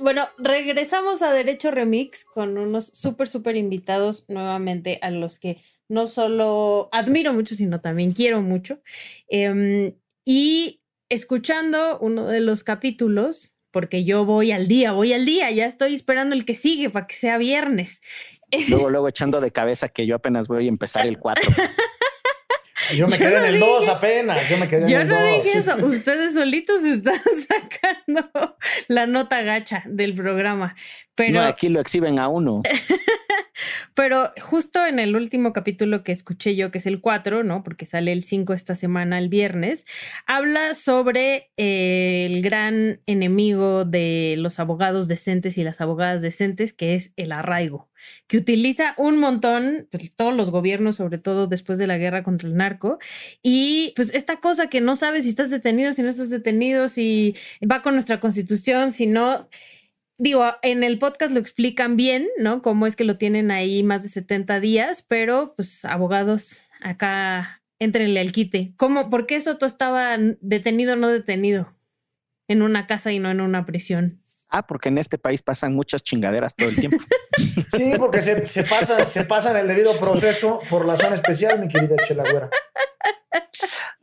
[0.00, 5.58] Bueno, regresamos a Derecho Remix con unos súper, súper invitados nuevamente a los que
[5.88, 8.80] no solo admiro mucho, sino también quiero mucho.
[9.28, 9.92] Em,
[10.24, 15.66] y escuchando uno de los capítulos, porque yo voy al día, voy al día, ya
[15.66, 18.00] estoy esperando el que sigue para que sea viernes.
[18.68, 21.44] Luego, luego echando de cabeza que yo apenas voy a empezar el 4.
[22.94, 24.48] Yo me quedé en el 2 apenas.
[24.48, 25.18] Yo me quedé en el 2.
[25.18, 25.76] Yo no dije eso.
[25.86, 28.56] Ustedes solitos están sacando
[28.88, 30.74] la nota gacha del programa.
[31.20, 32.62] Pero no, aquí lo exhiben a uno.
[33.94, 37.62] Pero justo en el último capítulo que escuché yo, que es el 4, ¿no?
[37.62, 39.84] Porque sale el 5 esta semana, el viernes,
[40.26, 46.94] habla sobre eh, el gran enemigo de los abogados decentes y las abogadas decentes, que
[46.94, 47.90] es el arraigo,
[48.26, 52.48] que utiliza un montón, pues todos los gobiernos, sobre todo después de la guerra contra
[52.48, 52.98] el narco,
[53.42, 57.36] y pues esta cosa que no sabes si estás detenido, si no estás detenido, si
[57.70, 59.48] va con nuestra constitución, si no
[60.20, 62.62] digo, en el podcast lo explican bien, ¿no?
[62.62, 68.20] Cómo es que lo tienen ahí más de 70 días, pero pues abogados acá, entrenle
[68.20, 68.74] al quite.
[68.76, 71.74] ¿Cómo, por qué Soto estaba detenido o no detenido
[72.48, 74.20] en una casa y no en una prisión?
[74.48, 76.98] Ah, porque en este país pasan muchas chingaderas todo el tiempo.
[77.70, 81.68] Sí, porque se, se pasan se pasa el debido proceso por la zona especial, mi
[81.68, 82.50] querida Chelagüera.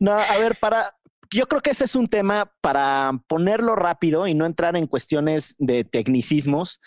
[0.00, 0.96] No, a ver, para,
[1.30, 5.54] yo creo que ese es un tema para ponerlo rápido y no entrar en cuestiones
[5.58, 6.80] de tecnicismos.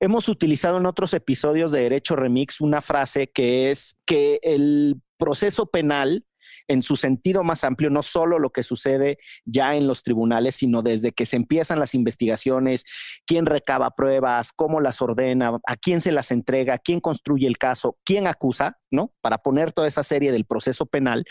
[0.00, 5.66] Hemos utilizado en otros episodios de Derecho Remix una frase que es que el proceso
[5.66, 6.24] penal
[6.66, 10.82] en su sentido más amplio, no solo lo que sucede ya en los tribunales, sino
[10.82, 12.84] desde que se empiezan las investigaciones,
[13.26, 17.98] quién recaba pruebas, cómo las ordena, a quién se las entrega, quién construye el caso,
[18.04, 19.12] quién acusa, ¿no?
[19.20, 21.24] Para poner toda esa serie del proceso penal,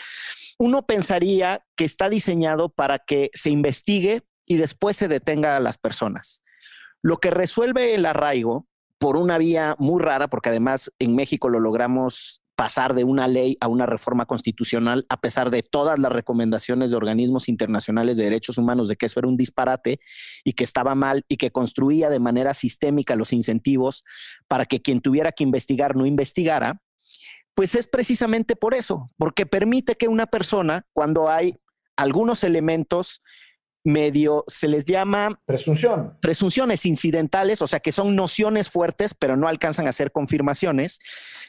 [0.58, 5.78] uno pensaría que está diseñado para que se investigue y después se detenga a las
[5.78, 6.42] personas.
[7.00, 8.66] Lo que resuelve el arraigo
[8.98, 13.56] por una vía muy rara, porque además en México lo logramos pasar de una ley
[13.60, 18.58] a una reforma constitucional, a pesar de todas las recomendaciones de organismos internacionales de derechos
[18.58, 20.00] humanos de que eso era un disparate
[20.42, 24.02] y que estaba mal y que construía de manera sistémica los incentivos
[24.48, 26.82] para que quien tuviera que investigar no investigara,
[27.58, 31.56] pues es precisamente por eso, porque permite que una persona, cuando hay
[31.96, 33.20] algunos elementos
[33.82, 35.40] medio, se les llama...
[35.44, 36.16] Presunción.
[36.20, 41.00] Presunciones incidentales, o sea, que son nociones fuertes, pero no alcanzan a ser confirmaciones,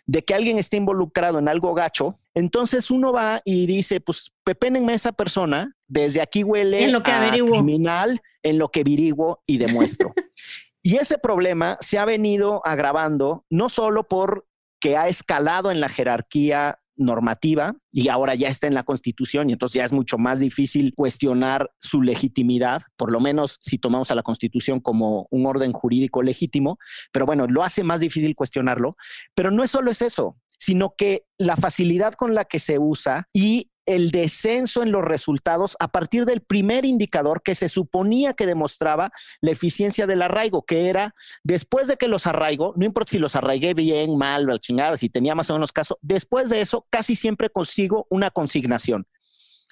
[0.07, 2.17] de que alguien esté involucrado en algo gacho.
[2.33, 7.03] Entonces uno va y dice, pues pepénenme a esa persona, desde aquí huele en lo
[7.03, 10.11] que a criminal, en lo que averiguo y demuestro.
[10.81, 14.48] y ese problema se ha venido agravando no solo por
[14.79, 19.53] que ha escalado en la jerarquía normativa y ahora ya está en la Constitución y
[19.53, 24.15] entonces ya es mucho más difícil cuestionar su legitimidad, por lo menos si tomamos a
[24.15, 26.77] la Constitución como un orden jurídico legítimo,
[27.11, 28.97] pero bueno, lo hace más difícil cuestionarlo,
[29.33, 33.29] pero no es solo es eso, sino que la facilidad con la que se usa
[33.33, 38.45] y el descenso en los resultados a partir del primer indicador que se suponía que
[38.45, 39.11] demostraba
[39.41, 43.35] la eficiencia del arraigo, que era después de que los arraigo, no importa si los
[43.35, 47.49] arraigué bien, mal, chingada, si tenía más o menos caso, después de eso casi siempre
[47.49, 49.07] consigo una consignación.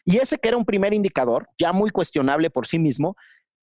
[0.04, 3.18] Y ese que era un primer indicador, ya muy cuestionable por sí mismo,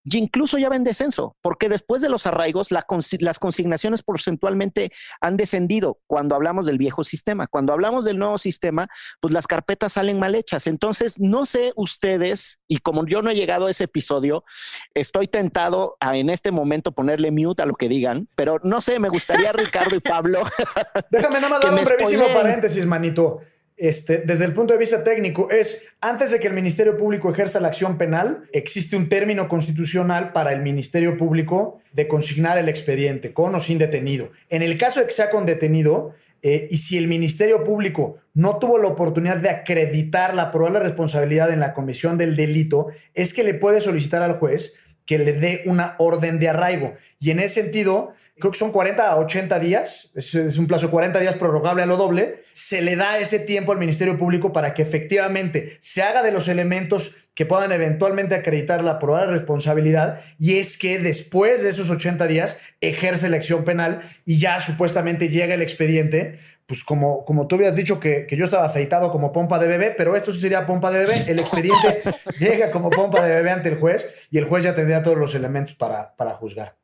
[0.05, 5.36] y incluso ya va en descenso, porque después de los arraigos, las consignaciones porcentualmente han
[5.36, 7.46] descendido cuando hablamos del viejo sistema.
[7.46, 8.88] Cuando hablamos del nuevo sistema,
[9.20, 10.66] pues las carpetas salen mal hechas.
[10.66, 14.44] Entonces, no sé ustedes, y como yo no he llegado a ese episodio,
[14.92, 18.98] estoy tentado a en este momento ponerle mute a lo que digan, pero no sé,
[18.98, 20.42] me gustaría Ricardo y Pablo.
[21.11, 23.40] Déjame nada más dar un brevísimo paréntesis, manito
[23.76, 27.58] este, desde el punto de vista técnico, es antes de que el Ministerio Público ejerza
[27.60, 33.32] la acción penal, existe un término constitucional para el Ministerio Público de consignar el expediente,
[33.32, 34.30] con o sin detenido.
[34.48, 38.58] En el caso de que sea con detenido, eh, y si el Ministerio Público no
[38.58, 43.42] tuvo la oportunidad de acreditar la probable responsabilidad en la comisión del delito, es que
[43.42, 44.74] le puede solicitar al juez
[45.06, 46.94] que le dé una orden de arraigo.
[47.18, 50.91] Y en ese sentido, creo que son 40 a 80 días, es, un plazo de
[50.91, 54.74] 40 días prorrogable a lo doble, se le da ese tiempo al Ministerio Público para
[54.74, 60.57] que efectivamente se haga de los elementos que puedan eventualmente acreditar la probable responsabilidad y
[60.59, 65.55] es que después de esos 80 días ejerce la acción penal y ya supuestamente llega
[65.55, 69.59] el expediente, pues como, como tú habías dicho que, que yo estaba afeitado como pompa
[69.59, 72.03] de bebé, pero esto sí sería pompa de bebé, el expediente
[72.39, 75.35] llega como pompa de bebé ante el juez y el juez ya tendría todos los
[75.35, 76.84] elementos para, para juzgar.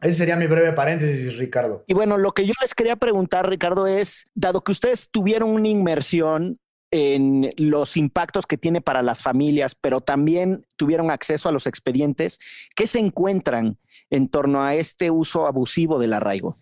[0.00, 1.84] Ese sería mi breve paréntesis, Ricardo.
[1.86, 5.68] Y bueno, lo que yo les quería preguntar, Ricardo, es, dado que ustedes tuvieron una
[5.68, 11.66] inmersión en los impactos que tiene para las familias, pero también tuvieron acceso a los
[11.66, 12.38] expedientes,
[12.74, 13.76] ¿qué se encuentran
[14.10, 16.56] en torno a este uso abusivo del arraigo?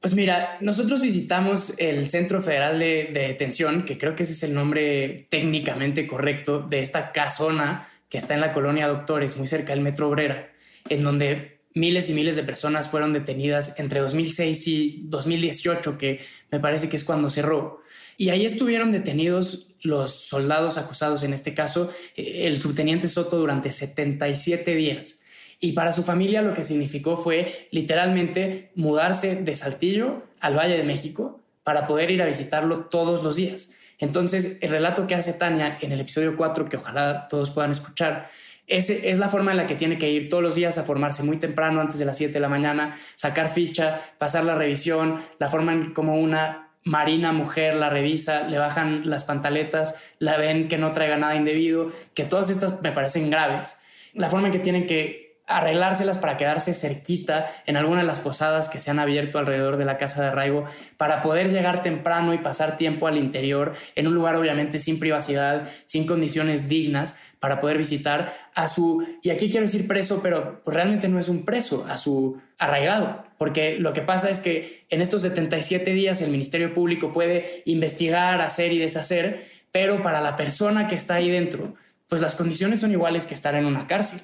[0.00, 4.52] Pues mira, nosotros visitamos el Centro Federal de, Detención, que creo que ese es el
[4.52, 9.82] nombre técnicamente correcto de esta casona que está en la colonia Doctores, muy cerca del
[9.82, 10.52] Metro Obrera,
[10.88, 16.20] en donde miles y miles de personas fueron detenidas entre 2006 y 2018, que
[16.50, 17.82] me parece que es cuando cerró.
[18.16, 23.72] Y ahí estuvieron detenidos los soldados acusados, en este caso, eh, el subteniente Soto, durante
[23.72, 25.20] 77 días.
[25.60, 30.84] Y para su familia lo que significó fue literalmente mudarse de Saltillo al Valle de
[30.84, 33.74] México para poder ir a visitarlo todos los días.
[33.98, 38.30] Entonces, el relato que hace Tania en el episodio 4, que ojalá todos puedan escuchar,
[38.66, 41.22] ese es la forma en la que tiene que ir todos los días a formarse
[41.22, 45.48] muy temprano, antes de las 7 de la mañana, sacar ficha, pasar la revisión, la
[45.48, 50.78] forma en como una marina mujer la revisa, le bajan las pantaletas, la ven que
[50.78, 53.76] no traiga nada indebido, que todas estas me parecen graves.
[54.14, 58.68] La forma en que tienen que arreglárselas para quedarse cerquita en alguna de las posadas
[58.68, 60.64] que se han abierto alrededor de la casa de arraigo
[60.96, 65.68] para poder llegar temprano y pasar tiempo al interior en un lugar obviamente sin privacidad,
[65.84, 70.74] sin condiciones dignas, para poder visitar a su, y aquí quiero decir preso, pero pues
[70.74, 75.00] realmente no es un preso, a su arraigado, porque lo que pasa es que en
[75.00, 80.88] estos 77 días el Ministerio Público puede investigar, hacer y deshacer, pero para la persona
[80.88, 81.76] que está ahí dentro,
[82.08, 84.22] pues las condiciones son iguales que estar en una cárcel.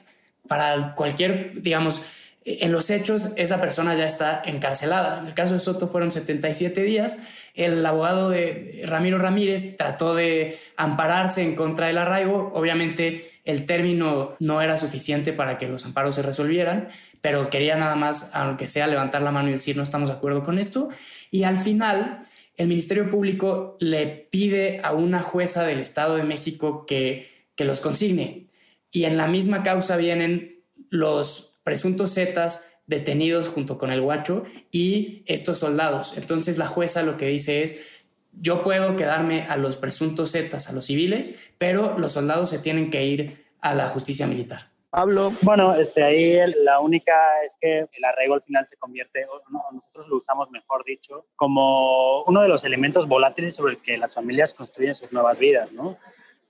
[0.48, 2.02] Para cualquier, digamos,
[2.44, 5.20] en los hechos esa persona ya está encarcelada.
[5.20, 7.18] En el caso de Soto fueron 77 días.
[7.54, 12.50] El abogado de Ramiro Ramírez trató de ampararse en contra del arraigo.
[12.54, 16.88] Obviamente el término no era suficiente para que los amparos se resolvieran,
[17.20, 20.42] pero quería nada más, aunque sea, levantar la mano y decir no estamos de acuerdo
[20.42, 20.88] con esto.
[21.30, 22.22] Y al final
[22.56, 27.80] el Ministerio Público le pide a una jueza del Estado de México que, que los
[27.80, 28.46] consigne.
[28.90, 35.22] Y en la misma causa vienen los presuntos zetas detenidos junto con el guacho y
[35.26, 36.14] estos soldados.
[36.16, 37.86] Entonces la jueza lo que dice es,
[38.32, 42.90] yo puedo quedarme a los presuntos zetas, a los civiles, pero los soldados se tienen
[42.90, 44.72] que ir a la justicia militar.
[44.92, 45.32] Pablo.
[45.40, 47.14] Bueno, este, ahí la única
[47.46, 52.22] es que el arraigo al final se convierte, o nosotros lo usamos, mejor dicho, como
[52.24, 55.96] uno de los elementos volátiles sobre el que las familias construyen sus nuevas vidas, ¿no?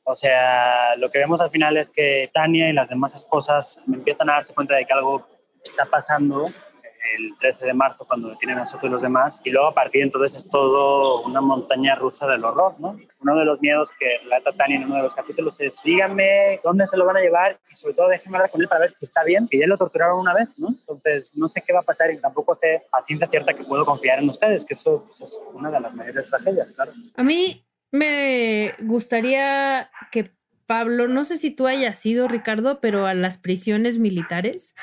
[0.03, 4.29] O sea, lo que vemos al final es que Tania y las demás esposas empiezan
[4.29, 5.25] a darse cuenta de que algo
[5.65, 6.53] está pasando
[7.19, 10.01] el 13 de marzo cuando tienen a Soto y los demás, y luego a partir
[10.01, 12.97] de entonces es todo una montaña rusa del horror, ¿no?
[13.21, 16.87] Uno de los miedos que relata Tania en uno de los capítulos es, díganme dónde
[16.87, 19.05] se lo van a llevar y sobre todo déjenme hablar con él para ver si
[19.05, 20.69] está bien, que ya lo torturaron una vez, ¿no?
[20.69, 23.85] Entonces no sé qué va a pasar y tampoco sé a ciencia cierta que puedo
[23.85, 26.93] confiar en ustedes, que eso pues, es una de las mayores tragedias, claro.
[27.17, 30.31] A mí me gustaría que
[30.67, 34.75] Pablo, no sé si tú hayas ido, Ricardo, pero a las prisiones militares,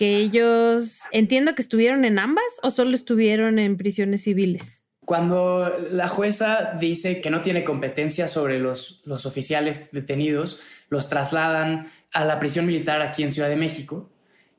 [0.00, 4.82] que ellos, entiendo que estuvieron en ambas o solo estuvieron en prisiones civiles.
[5.04, 11.92] Cuando la jueza dice que no tiene competencia sobre los, los oficiales detenidos, los trasladan
[12.14, 14.10] a la prisión militar aquí en Ciudad de México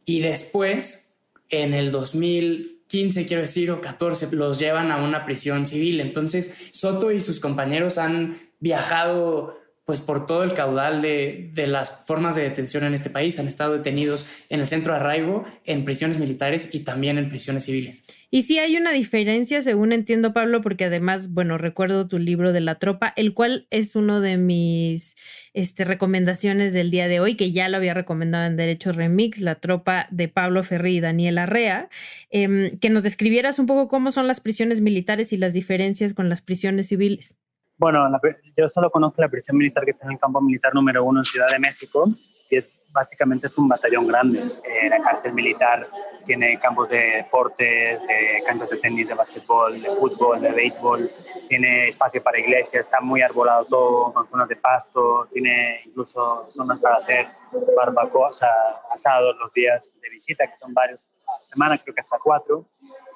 [0.05, 1.15] y después,
[1.49, 6.01] en el 2000, 15, quiero decir, o 14, los llevan a una prisión civil.
[6.01, 12.05] Entonces, Soto y sus compañeros han viajado pues por todo el caudal de, de, las
[12.05, 13.39] formas de detención en este país.
[13.39, 17.65] Han estado detenidos en el centro de arraigo, en prisiones militares y también en prisiones
[17.65, 18.05] civiles.
[18.29, 22.61] Y sí hay una diferencia, según entiendo, Pablo, porque además, bueno, recuerdo tu libro de
[22.61, 25.17] la tropa, el cual es uno de mis
[25.53, 29.55] este, recomendaciones del día de hoy, que ya lo había recomendado en Derecho Remix, la
[29.55, 31.89] tropa de Pablo Ferri y Daniel Arrea,
[32.29, 36.29] em, que nos describieras un poco cómo son las prisiones militares y las diferencias con
[36.29, 37.40] las prisiones civiles.
[37.81, 38.07] Bueno,
[38.55, 41.25] yo solo conozco la prisión militar que está en el campo militar número uno en
[41.25, 42.07] Ciudad de México,
[42.47, 44.39] que es básicamente es un batallón grande.
[44.63, 45.87] Eh, la cárcel militar
[46.23, 51.09] tiene campos de deportes, de canchas de tenis, de básquetbol, de fútbol, de béisbol,
[51.49, 56.77] tiene espacio para iglesias, está muy arbolado todo, con zonas de pasto, tiene incluso zonas
[56.77, 57.29] para hacer
[57.75, 58.53] barbacoa, o sea,
[58.93, 62.63] asados los días de visita, que son varios a la semana, creo que hasta cuatro.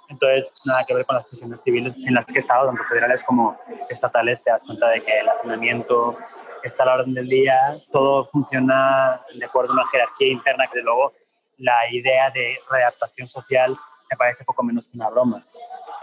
[0.10, 3.24] Entonces, nada que ver con las prisiones civiles en las que he estado, tanto federales
[3.24, 3.58] como
[3.90, 6.18] estatales, te das cuenta de que el hacinamiento
[6.64, 10.82] está a la orden del día, todo funciona de acuerdo a una jerarquía interna que
[10.82, 11.12] luego
[11.58, 13.76] la idea de readaptación social
[14.10, 15.44] me parece poco menos que una broma.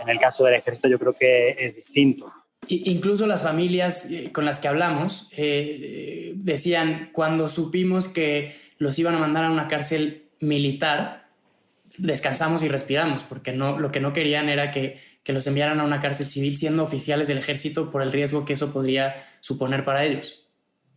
[0.01, 2.33] En el caso del ejército yo creo que es distinto.
[2.69, 9.15] Incluso las familias eh, con las que hablamos eh, decían, cuando supimos que los iban
[9.17, 11.22] a mandar a una cárcel militar,
[12.03, 15.85] descansamos y respiramos, porque no, lo que no querían era que, que los enviaran a
[15.85, 20.05] una cárcel civil siendo oficiales del ejército por el riesgo que eso podría suponer para
[20.05, 20.43] ellos.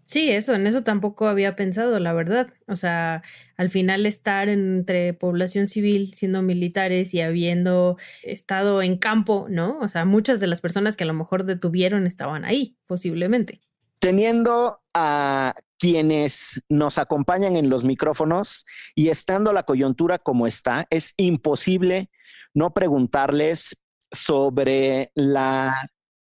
[0.08, 2.50] Sí, eso, en eso tampoco había pensado, la verdad.
[2.68, 3.24] O sea,
[3.58, 9.80] al final estar entre población civil siendo militares y habiendo estado en campo, ¿no?
[9.80, 13.62] O sea, muchas de las personas que a lo mejor detuvieron estaban ahí, posiblemente.
[14.00, 18.66] Teniendo a quienes nos acompañan en los micrófonos
[18.96, 22.10] y estando la coyuntura como está, es imposible
[22.54, 23.76] no preguntarles
[24.12, 25.76] sobre la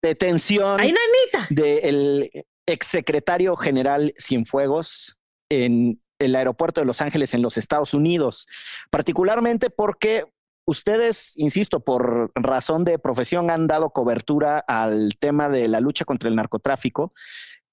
[0.01, 0.79] detención
[1.49, 2.31] del
[2.65, 5.17] exsecretario general Cienfuegos
[5.49, 8.47] en el aeropuerto de Los Ángeles en los Estados Unidos,
[8.89, 10.25] particularmente porque
[10.65, 16.29] ustedes, insisto, por razón de profesión han dado cobertura al tema de la lucha contra
[16.29, 17.11] el narcotráfico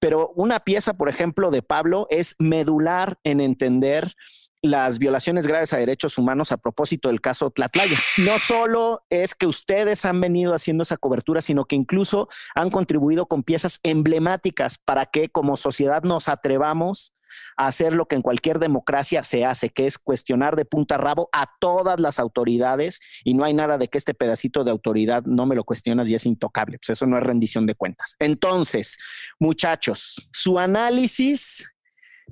[0.00, 4.14] pero una pieza, por ejemplo, de Pablo es medular en entender
[4.62, 7.98] las violaciones graves a derechos humanos a propósito del caso Tlatlaya.
[8.18, 13.26] No solo es que ustedes han venido haciendo esa cobertura, sino que incluso han contribuido
[13.26, 17.14] con piezas emblemáticas para que como sociedad nos atrevamos
[17.56, 21.28] hacer lo que en cualquier democracia se hace, que es cuestionar de punta a rabo
[21.32, 25.46] a todas las autoridades y no hay nada de que este pedacito de autoridad no
[25.46, 26.78] me lo cuestionas y es intocable.
[26.78, 28.16] Pues eso no es rendición de cuentas.
[28.18, 28.98] Entonces,
[29.38, 31.70] muchachos, su análisis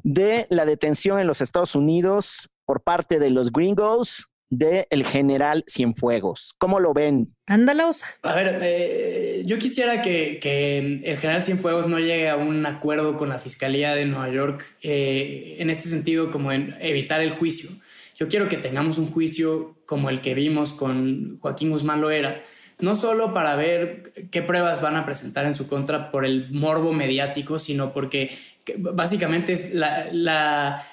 [0.03, 5.65] de la detención en los Estados Unidos por parte de los gringos del el general
[5.69, 6.55] Cienfuegos.
[6.59, 7.35] ¿Cómo lo ven?
[7.47, 7.91] Ándala,
[8.23, 13.17] A ver, eh, yo quisiera que, que, el general Cienfuegos no llegue a un acuerdo
[13.17, 17.71] con la Fiscalía de Nueva York eh, en este sentido, como en evitar el juicio.
[18.17, 22.43] Yo quiero que tengamos un juicio como el que vimos con Joaquín Guzmán Loera,
[22.81, 26.93] no solo para ver qué pruebas van a presentar en su contra por el morbo
[26.93, 28.37] mediático, sino porque
[28.77, 30.87] básicamente es la, la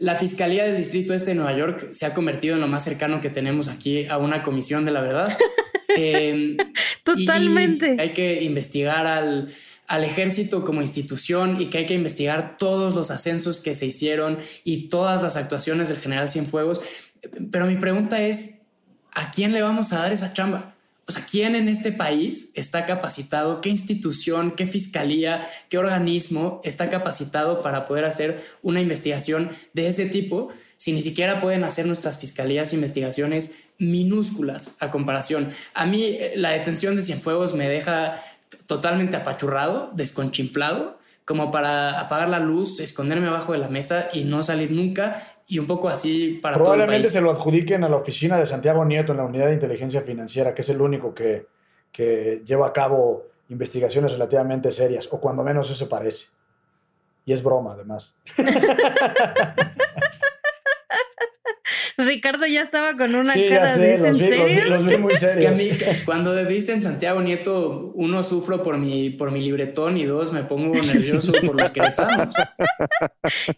[0.00, 3.20] la Fiscalía del Distrito Este de Nueva York se ha convertido en lo más cercano
[3.20, 5.36] que tenemos aquí a una comisión de la verdad.
[5.96, 6.56] Em,
[7.02, 7.96] Totalmente.
[7.98, 9.52] hay que investigar al,
[9.88, 14.38] al ejército como institución y que hay que investigar todos los ascensos que se hicieron
[14.62, 16.80] y todas las actuaciones del general Cienfuegos.
[17.50, 18.60] Pero mi pregunta es,
[19.10, 20.76] ¿a quién le vamos a dar esa chamba?
[21.10, 23.60] O sea, ¿quién en este país está capacitado?
[23.60, 30.06] ¿Qué institución, qué fiscalía, qué organismo está capacitado para poder hacer una investigación de ese
[30.06, 35.50] tipo si ni siquiera pueden hacer nuestras fiscalías investigaciones minúsculas a comparación?
[35.74, 38.22] A mí eh, la detención de Cienfuegos me deja
[38.66, 40.99] totalmente apachurrado, desconchinflado,
[41.30, 45.60] como para apagar la luz, esconderme abajo de la mesa y no salir nunca y
[45.60, 49.18] un poco así para Probablemente se lo adjudiquen a la oficina de Santiago Nieto en
[49.18, 51.46] la unidad de inteligencia financiera, que es el único que,
[51.92, 56.26] que lleva a cabo investigaciones relativamente serias, o cuando menos eso parece.
[57.24, 58.16] Y es broma, además.
[62.04, 64.64] Ricardo ya estaba con una cara de ¿en serio?
[64.68, 65.36] Los vi, muy serios.
[65.36, 65.70] Es que a mí,
[66.04, 70.74] cuando dicen Santiago Nieto, uno sufro por mi, por mi libretón y dos, me pongo
[70.82, 72.34] nervioso por los queretanos.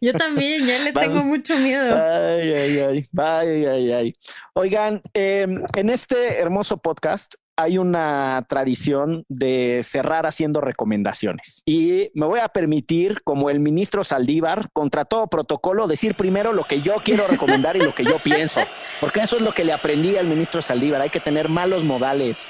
[0.01, 1.95] Yo también, ya le tengo mucho miedo.
[1.95, 4.15] Ay, ay, ay, ay, ay, ay.
[4.55, 11.63] Oigan, em, en este hermoso podcast hay una tradición de cerrar haciendo recomendaciones.
[11.67, 16.65] Y me voy a permitir, como el ministro Saldívar, contra todo protocolo, decir primero lo
[16.65, 18.61] que yo quiero recomendar y lo que yo pienso,
[19.01, 21.03] porque eso es lo que le aprendí al ministro Saldívar.
[21.03, 22.47] Hay que tener malos modales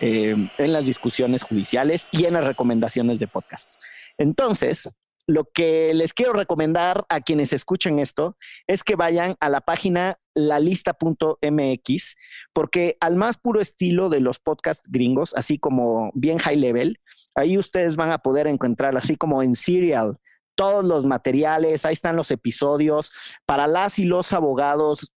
[0.00, 3.76] eh, en las discusiones judiciales y en las recomendaciones de podcast.
[4.18, 4.88] Entonces,
[5.26, 10.18] lo que les quiero recomendar a quienes escuchen esto es que vayan a la página
[10.34, 12.16] lalista.mx,
[12.52, 17.00] porque al más puro estilo de los podcast gringos, así como bien high level,
[17.34, 20.18] ahí ustedes van a poder encontrar, así como en Serial,
[20.54, 23.12] todos los materiales, ahí están los episodios
[23.44, 25.12] para las y los abogados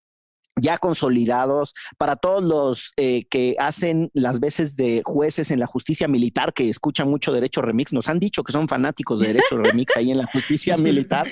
[0.62, 6.08] ya consolidados, para todos los eh, que hacen las veces de jueces en la justicia
[6.08, 9.96] militar, que escuchan mucho Derecho Remix, nos han dicho que son fanáticos de Derecho Remix
[9.98, 11.28] ahí en la justicia militar,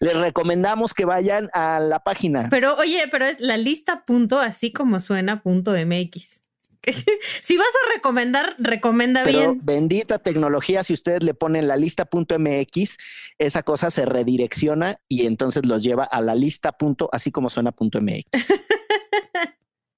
[0.00, 2.48] les recomendamos que vayan a la página.
[2.50, 6.47] Pero oye, pero es la lista punto así como suena punto MX.
[7.42, 9.60] si vas a recomendar, recomienda bien.
[9.62, 12.96] Bendita tecnología, si ustedes le ponen la lista.mx,
[13.38, 16.76] esa cosa se redirecciona y entonces los lleva a la lista.
[17.12, 18.54] así como suena .mx.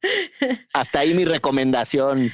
[0.73, 2.33] Hasta ahí mi recomendación.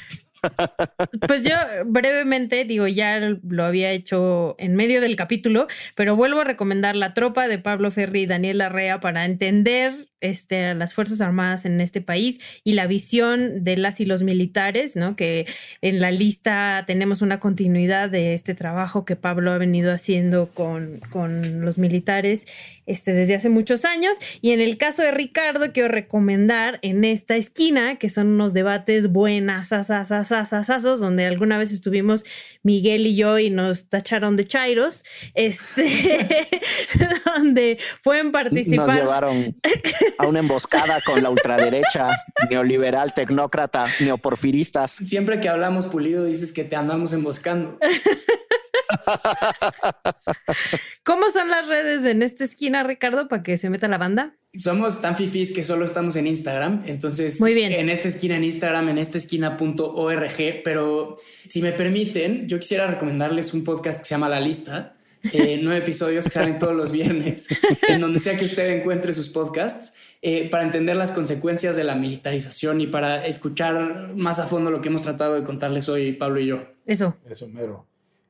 [1.27, 6.45] Pues yo brevemente digo, ya lo había hecho en medio del capítulo, pero vuelvo a
[6.45, 11.67] recomendar La Tropa de Pablo Ferri y Daniel Larrea para entender este, las Fuerzas Armadas
[11.67, 15.15] en este país y la visión de las y los militares, ¿no?
[15.15, 15.47] Que
[15.83, 21.01] en la lista tenemos una continuidad de este trabajo que Pablo ha venido haciendo con,
[21.11, 22.47] con los militares
[22.87, 24.17] este, desde hace muchos años.
[24.41, 29.09] Y en el caso de Ricardo, quiero recomendar en esta esquina, que son unos debates
[29.09, 29.73] buenas,
[30.41, 32.24] asasasasasasazos, donde alguna vez estuvimos
[32.62, 36.49] Miguel y yo y nos tacharon de chairos, este,
[37.37, 38.87] donde pueden participar.
[38.87, 39.57] Nos llevaron
[40.18, 42.09] a una emboscada con la ultraderecha,
[42.51, 44.93] neoliberal, tecnócrata, neoporfiristas.
[44.93, 47.78] Siempre que hablamos pulido dices que te andamos emboscando.
[51.05, 54.37] ¿Cómo son las redes en esta esquina, Ricardo, para que se meta la banda?
[54.59, 56.82] Somos tan fifis que solo estamos en Instagram.
[56.87, 57.72] Entonces, Muy bien.
[57.72, 60.62] en esta esquina en Instagram, en esta esquina.org.
[60.64, 61.16] Pero
[61.47, 64.97] si me permiten, yo quisiera recomendarles un podcast que se llama La Lista.
[65.32, 67.47] Eh, nueve episodios que salen todos los viernes,
[67.89, 71.95] en donde sea que usted encuentre sus podcasts, eh, para entender las consecuencias de la
[71.95, 76.41] militarización y para escuchar más a fondo lo que hemos tratado de contarles hoy, Pablo
[76.41, 76.62] y yo.
[76.87, 77.16] Eso.
[77.28, 77.87] Eso, mero.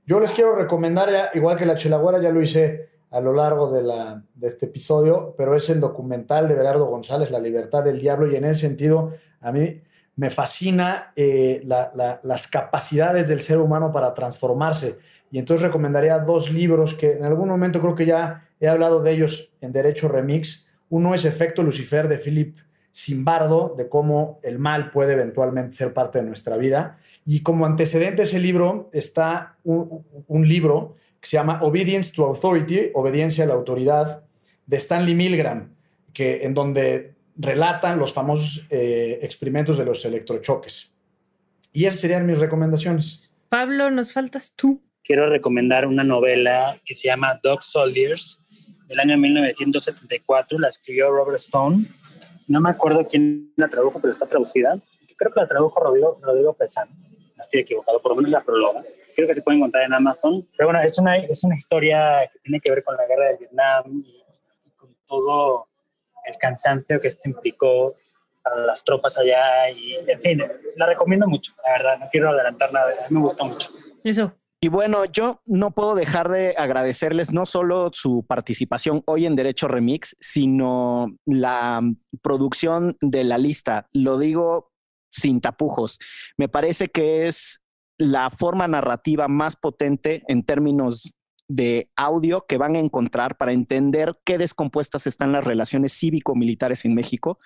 [0.07, 4.47] Yo les quiero recomendar, igual que la Chelagüera, ya lo hice a lo largo de,
[4.47, 8.45] este episodio, pero es el documental de Belardo González, La libertad del diablo, y en
[8.45, 9.83] ese sentido a mí
[10.15, 14.99] me fascina eh, las capacidades del ser humano para transformarse.
[15.33, 19.11] Y entonces recomendaría dos libros que en algún momento creo que ya he hablado de
[19.11, 20.69] ellos en Derecho Remix.
[20.89, 22.57] Uno es Efecto Lucifer de Philip
[22.93, 26.99] sin bardo de cómo el mal puede eventualmente ser parte de nuestra vida.
[27.27, 32.91] Y como antecedente a ese libro está un, libro que se llama Obedience to Authority,
[32.95, 34.25] Obediencia a la Autoridad,
[34.65, 35.75] de Stanley Milgram,
[36.13, 40.93] que, en donde relatan los famosos eh, experimentos de los electrochoques.
[41.73, 43.29] Y esas serían mis recomendaciones.
[43.49, 44.81] Pablo, nos faltas tú.
[45.03, 48.39] Quiero recomendar una novela que se llama Dog Soldiers,
[48.89, 50.59] del año 1974.
[50.61, 51.85] La escribió Robert Stone.
[52.47, 54.79] No me acuerdo quién la tradujo, pero está traducida.
[55.17, 56.89] Creo que la tradujo Rodrigo, Rodrigo Fesan.
[57.37, 58.81] No estoy equivocado, por lo menos la próloga.
[59.15, 60.49] Creo que se puede encontrar en Amazon.
[60.57, 63.37] Pero bueno, es una, es una historia que tiene que ver con la guerra de
[63.37, 64.23] Vietnam y,
[64.65, 65.69] y con todo
[66.27, 67.95] el cansancio que esto implicó
[68.43, 70.43] para las tropas allá y, en fin,
[70.77, 73.69] la recomiendo mucho, la verdad, no quiero adelantar nada, a mí me gustó mucho.
[74.05, 74.33] Eso.
[74.61, 79.69] Y bueno, yo no puedo dejar de agradecerles no solo su participación hoy en Derecho
[79.69, 81.83] Remix, sino la
[82.23, 83.89] producción de la lista.
[83.93, 84.73] Lo digo
[85.17, 85.99] sin tapujos.
[86.37, 87.61] Me parece que es
[87.99, 91.15] la forma narrativa más potente en términos
[91.49, 96.95] de audio que van a encontrar para entender qué descompuestas están las relaciones cívico-militares en
[96.95, 97.39] México.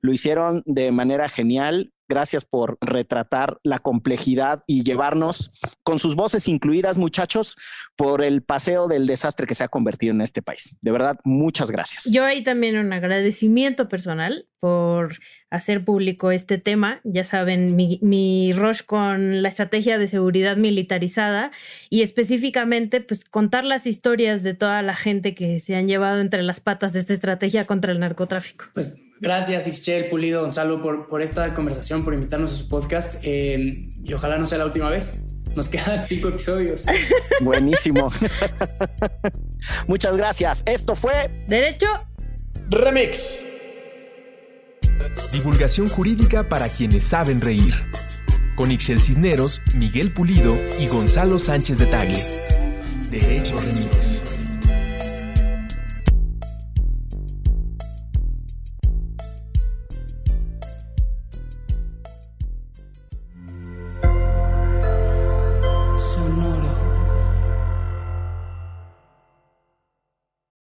[0.00, 1.92] Lo hicieron de manera genial.
[2.08, 5.50] Gracias por retratar la complejidad y llevarnos
[5.82, 7.56] con sus voces incluidas, muchachos,
[7.96, 10.76] por el paseo del desastre que se ha convertido en este país.
[10.80, 12.04] De verdad, muchas gracias.
[12.10, 15.16] Yo ahí también un agradecimiento personal por
[15.50, 17.00] hacer público este tema.
[17.04, 21.50] Ya saben, mi, mi rush con la estrategia de seguridad militarizada
[21.90, 26.42] y específicamente, pues contar las historias de toda la gente que se han llevado entre
[26.42, 28.66] las patas de esta estrategia contra el narcotráfico.
[28.74, 33.16] Pues Gracias, Ixchel, Pulido, Gonzalo, por, por esta conversación, por invitarnos a su podcast.
[33.22, 35.20] Eh, y ojalá no sea la última vez.
[35.54, 36.84] Nos quedan cinco episodios.
[37.40, 38.12] Buenísimo.
[39.86, 40.62] Muchas gracias.
[40.66, 41.86] Esto fue Derecho
[42.68, 43.40] Remix.
[45.32, 47.74] Divulgación jurídica para quienes saben reír.
[48.54, 52.24] Con Ixel Cisneros, Miguel Pulido y Gonzalo Sánchez de Tagle.
[53.10, 54.15] Derecho Remix.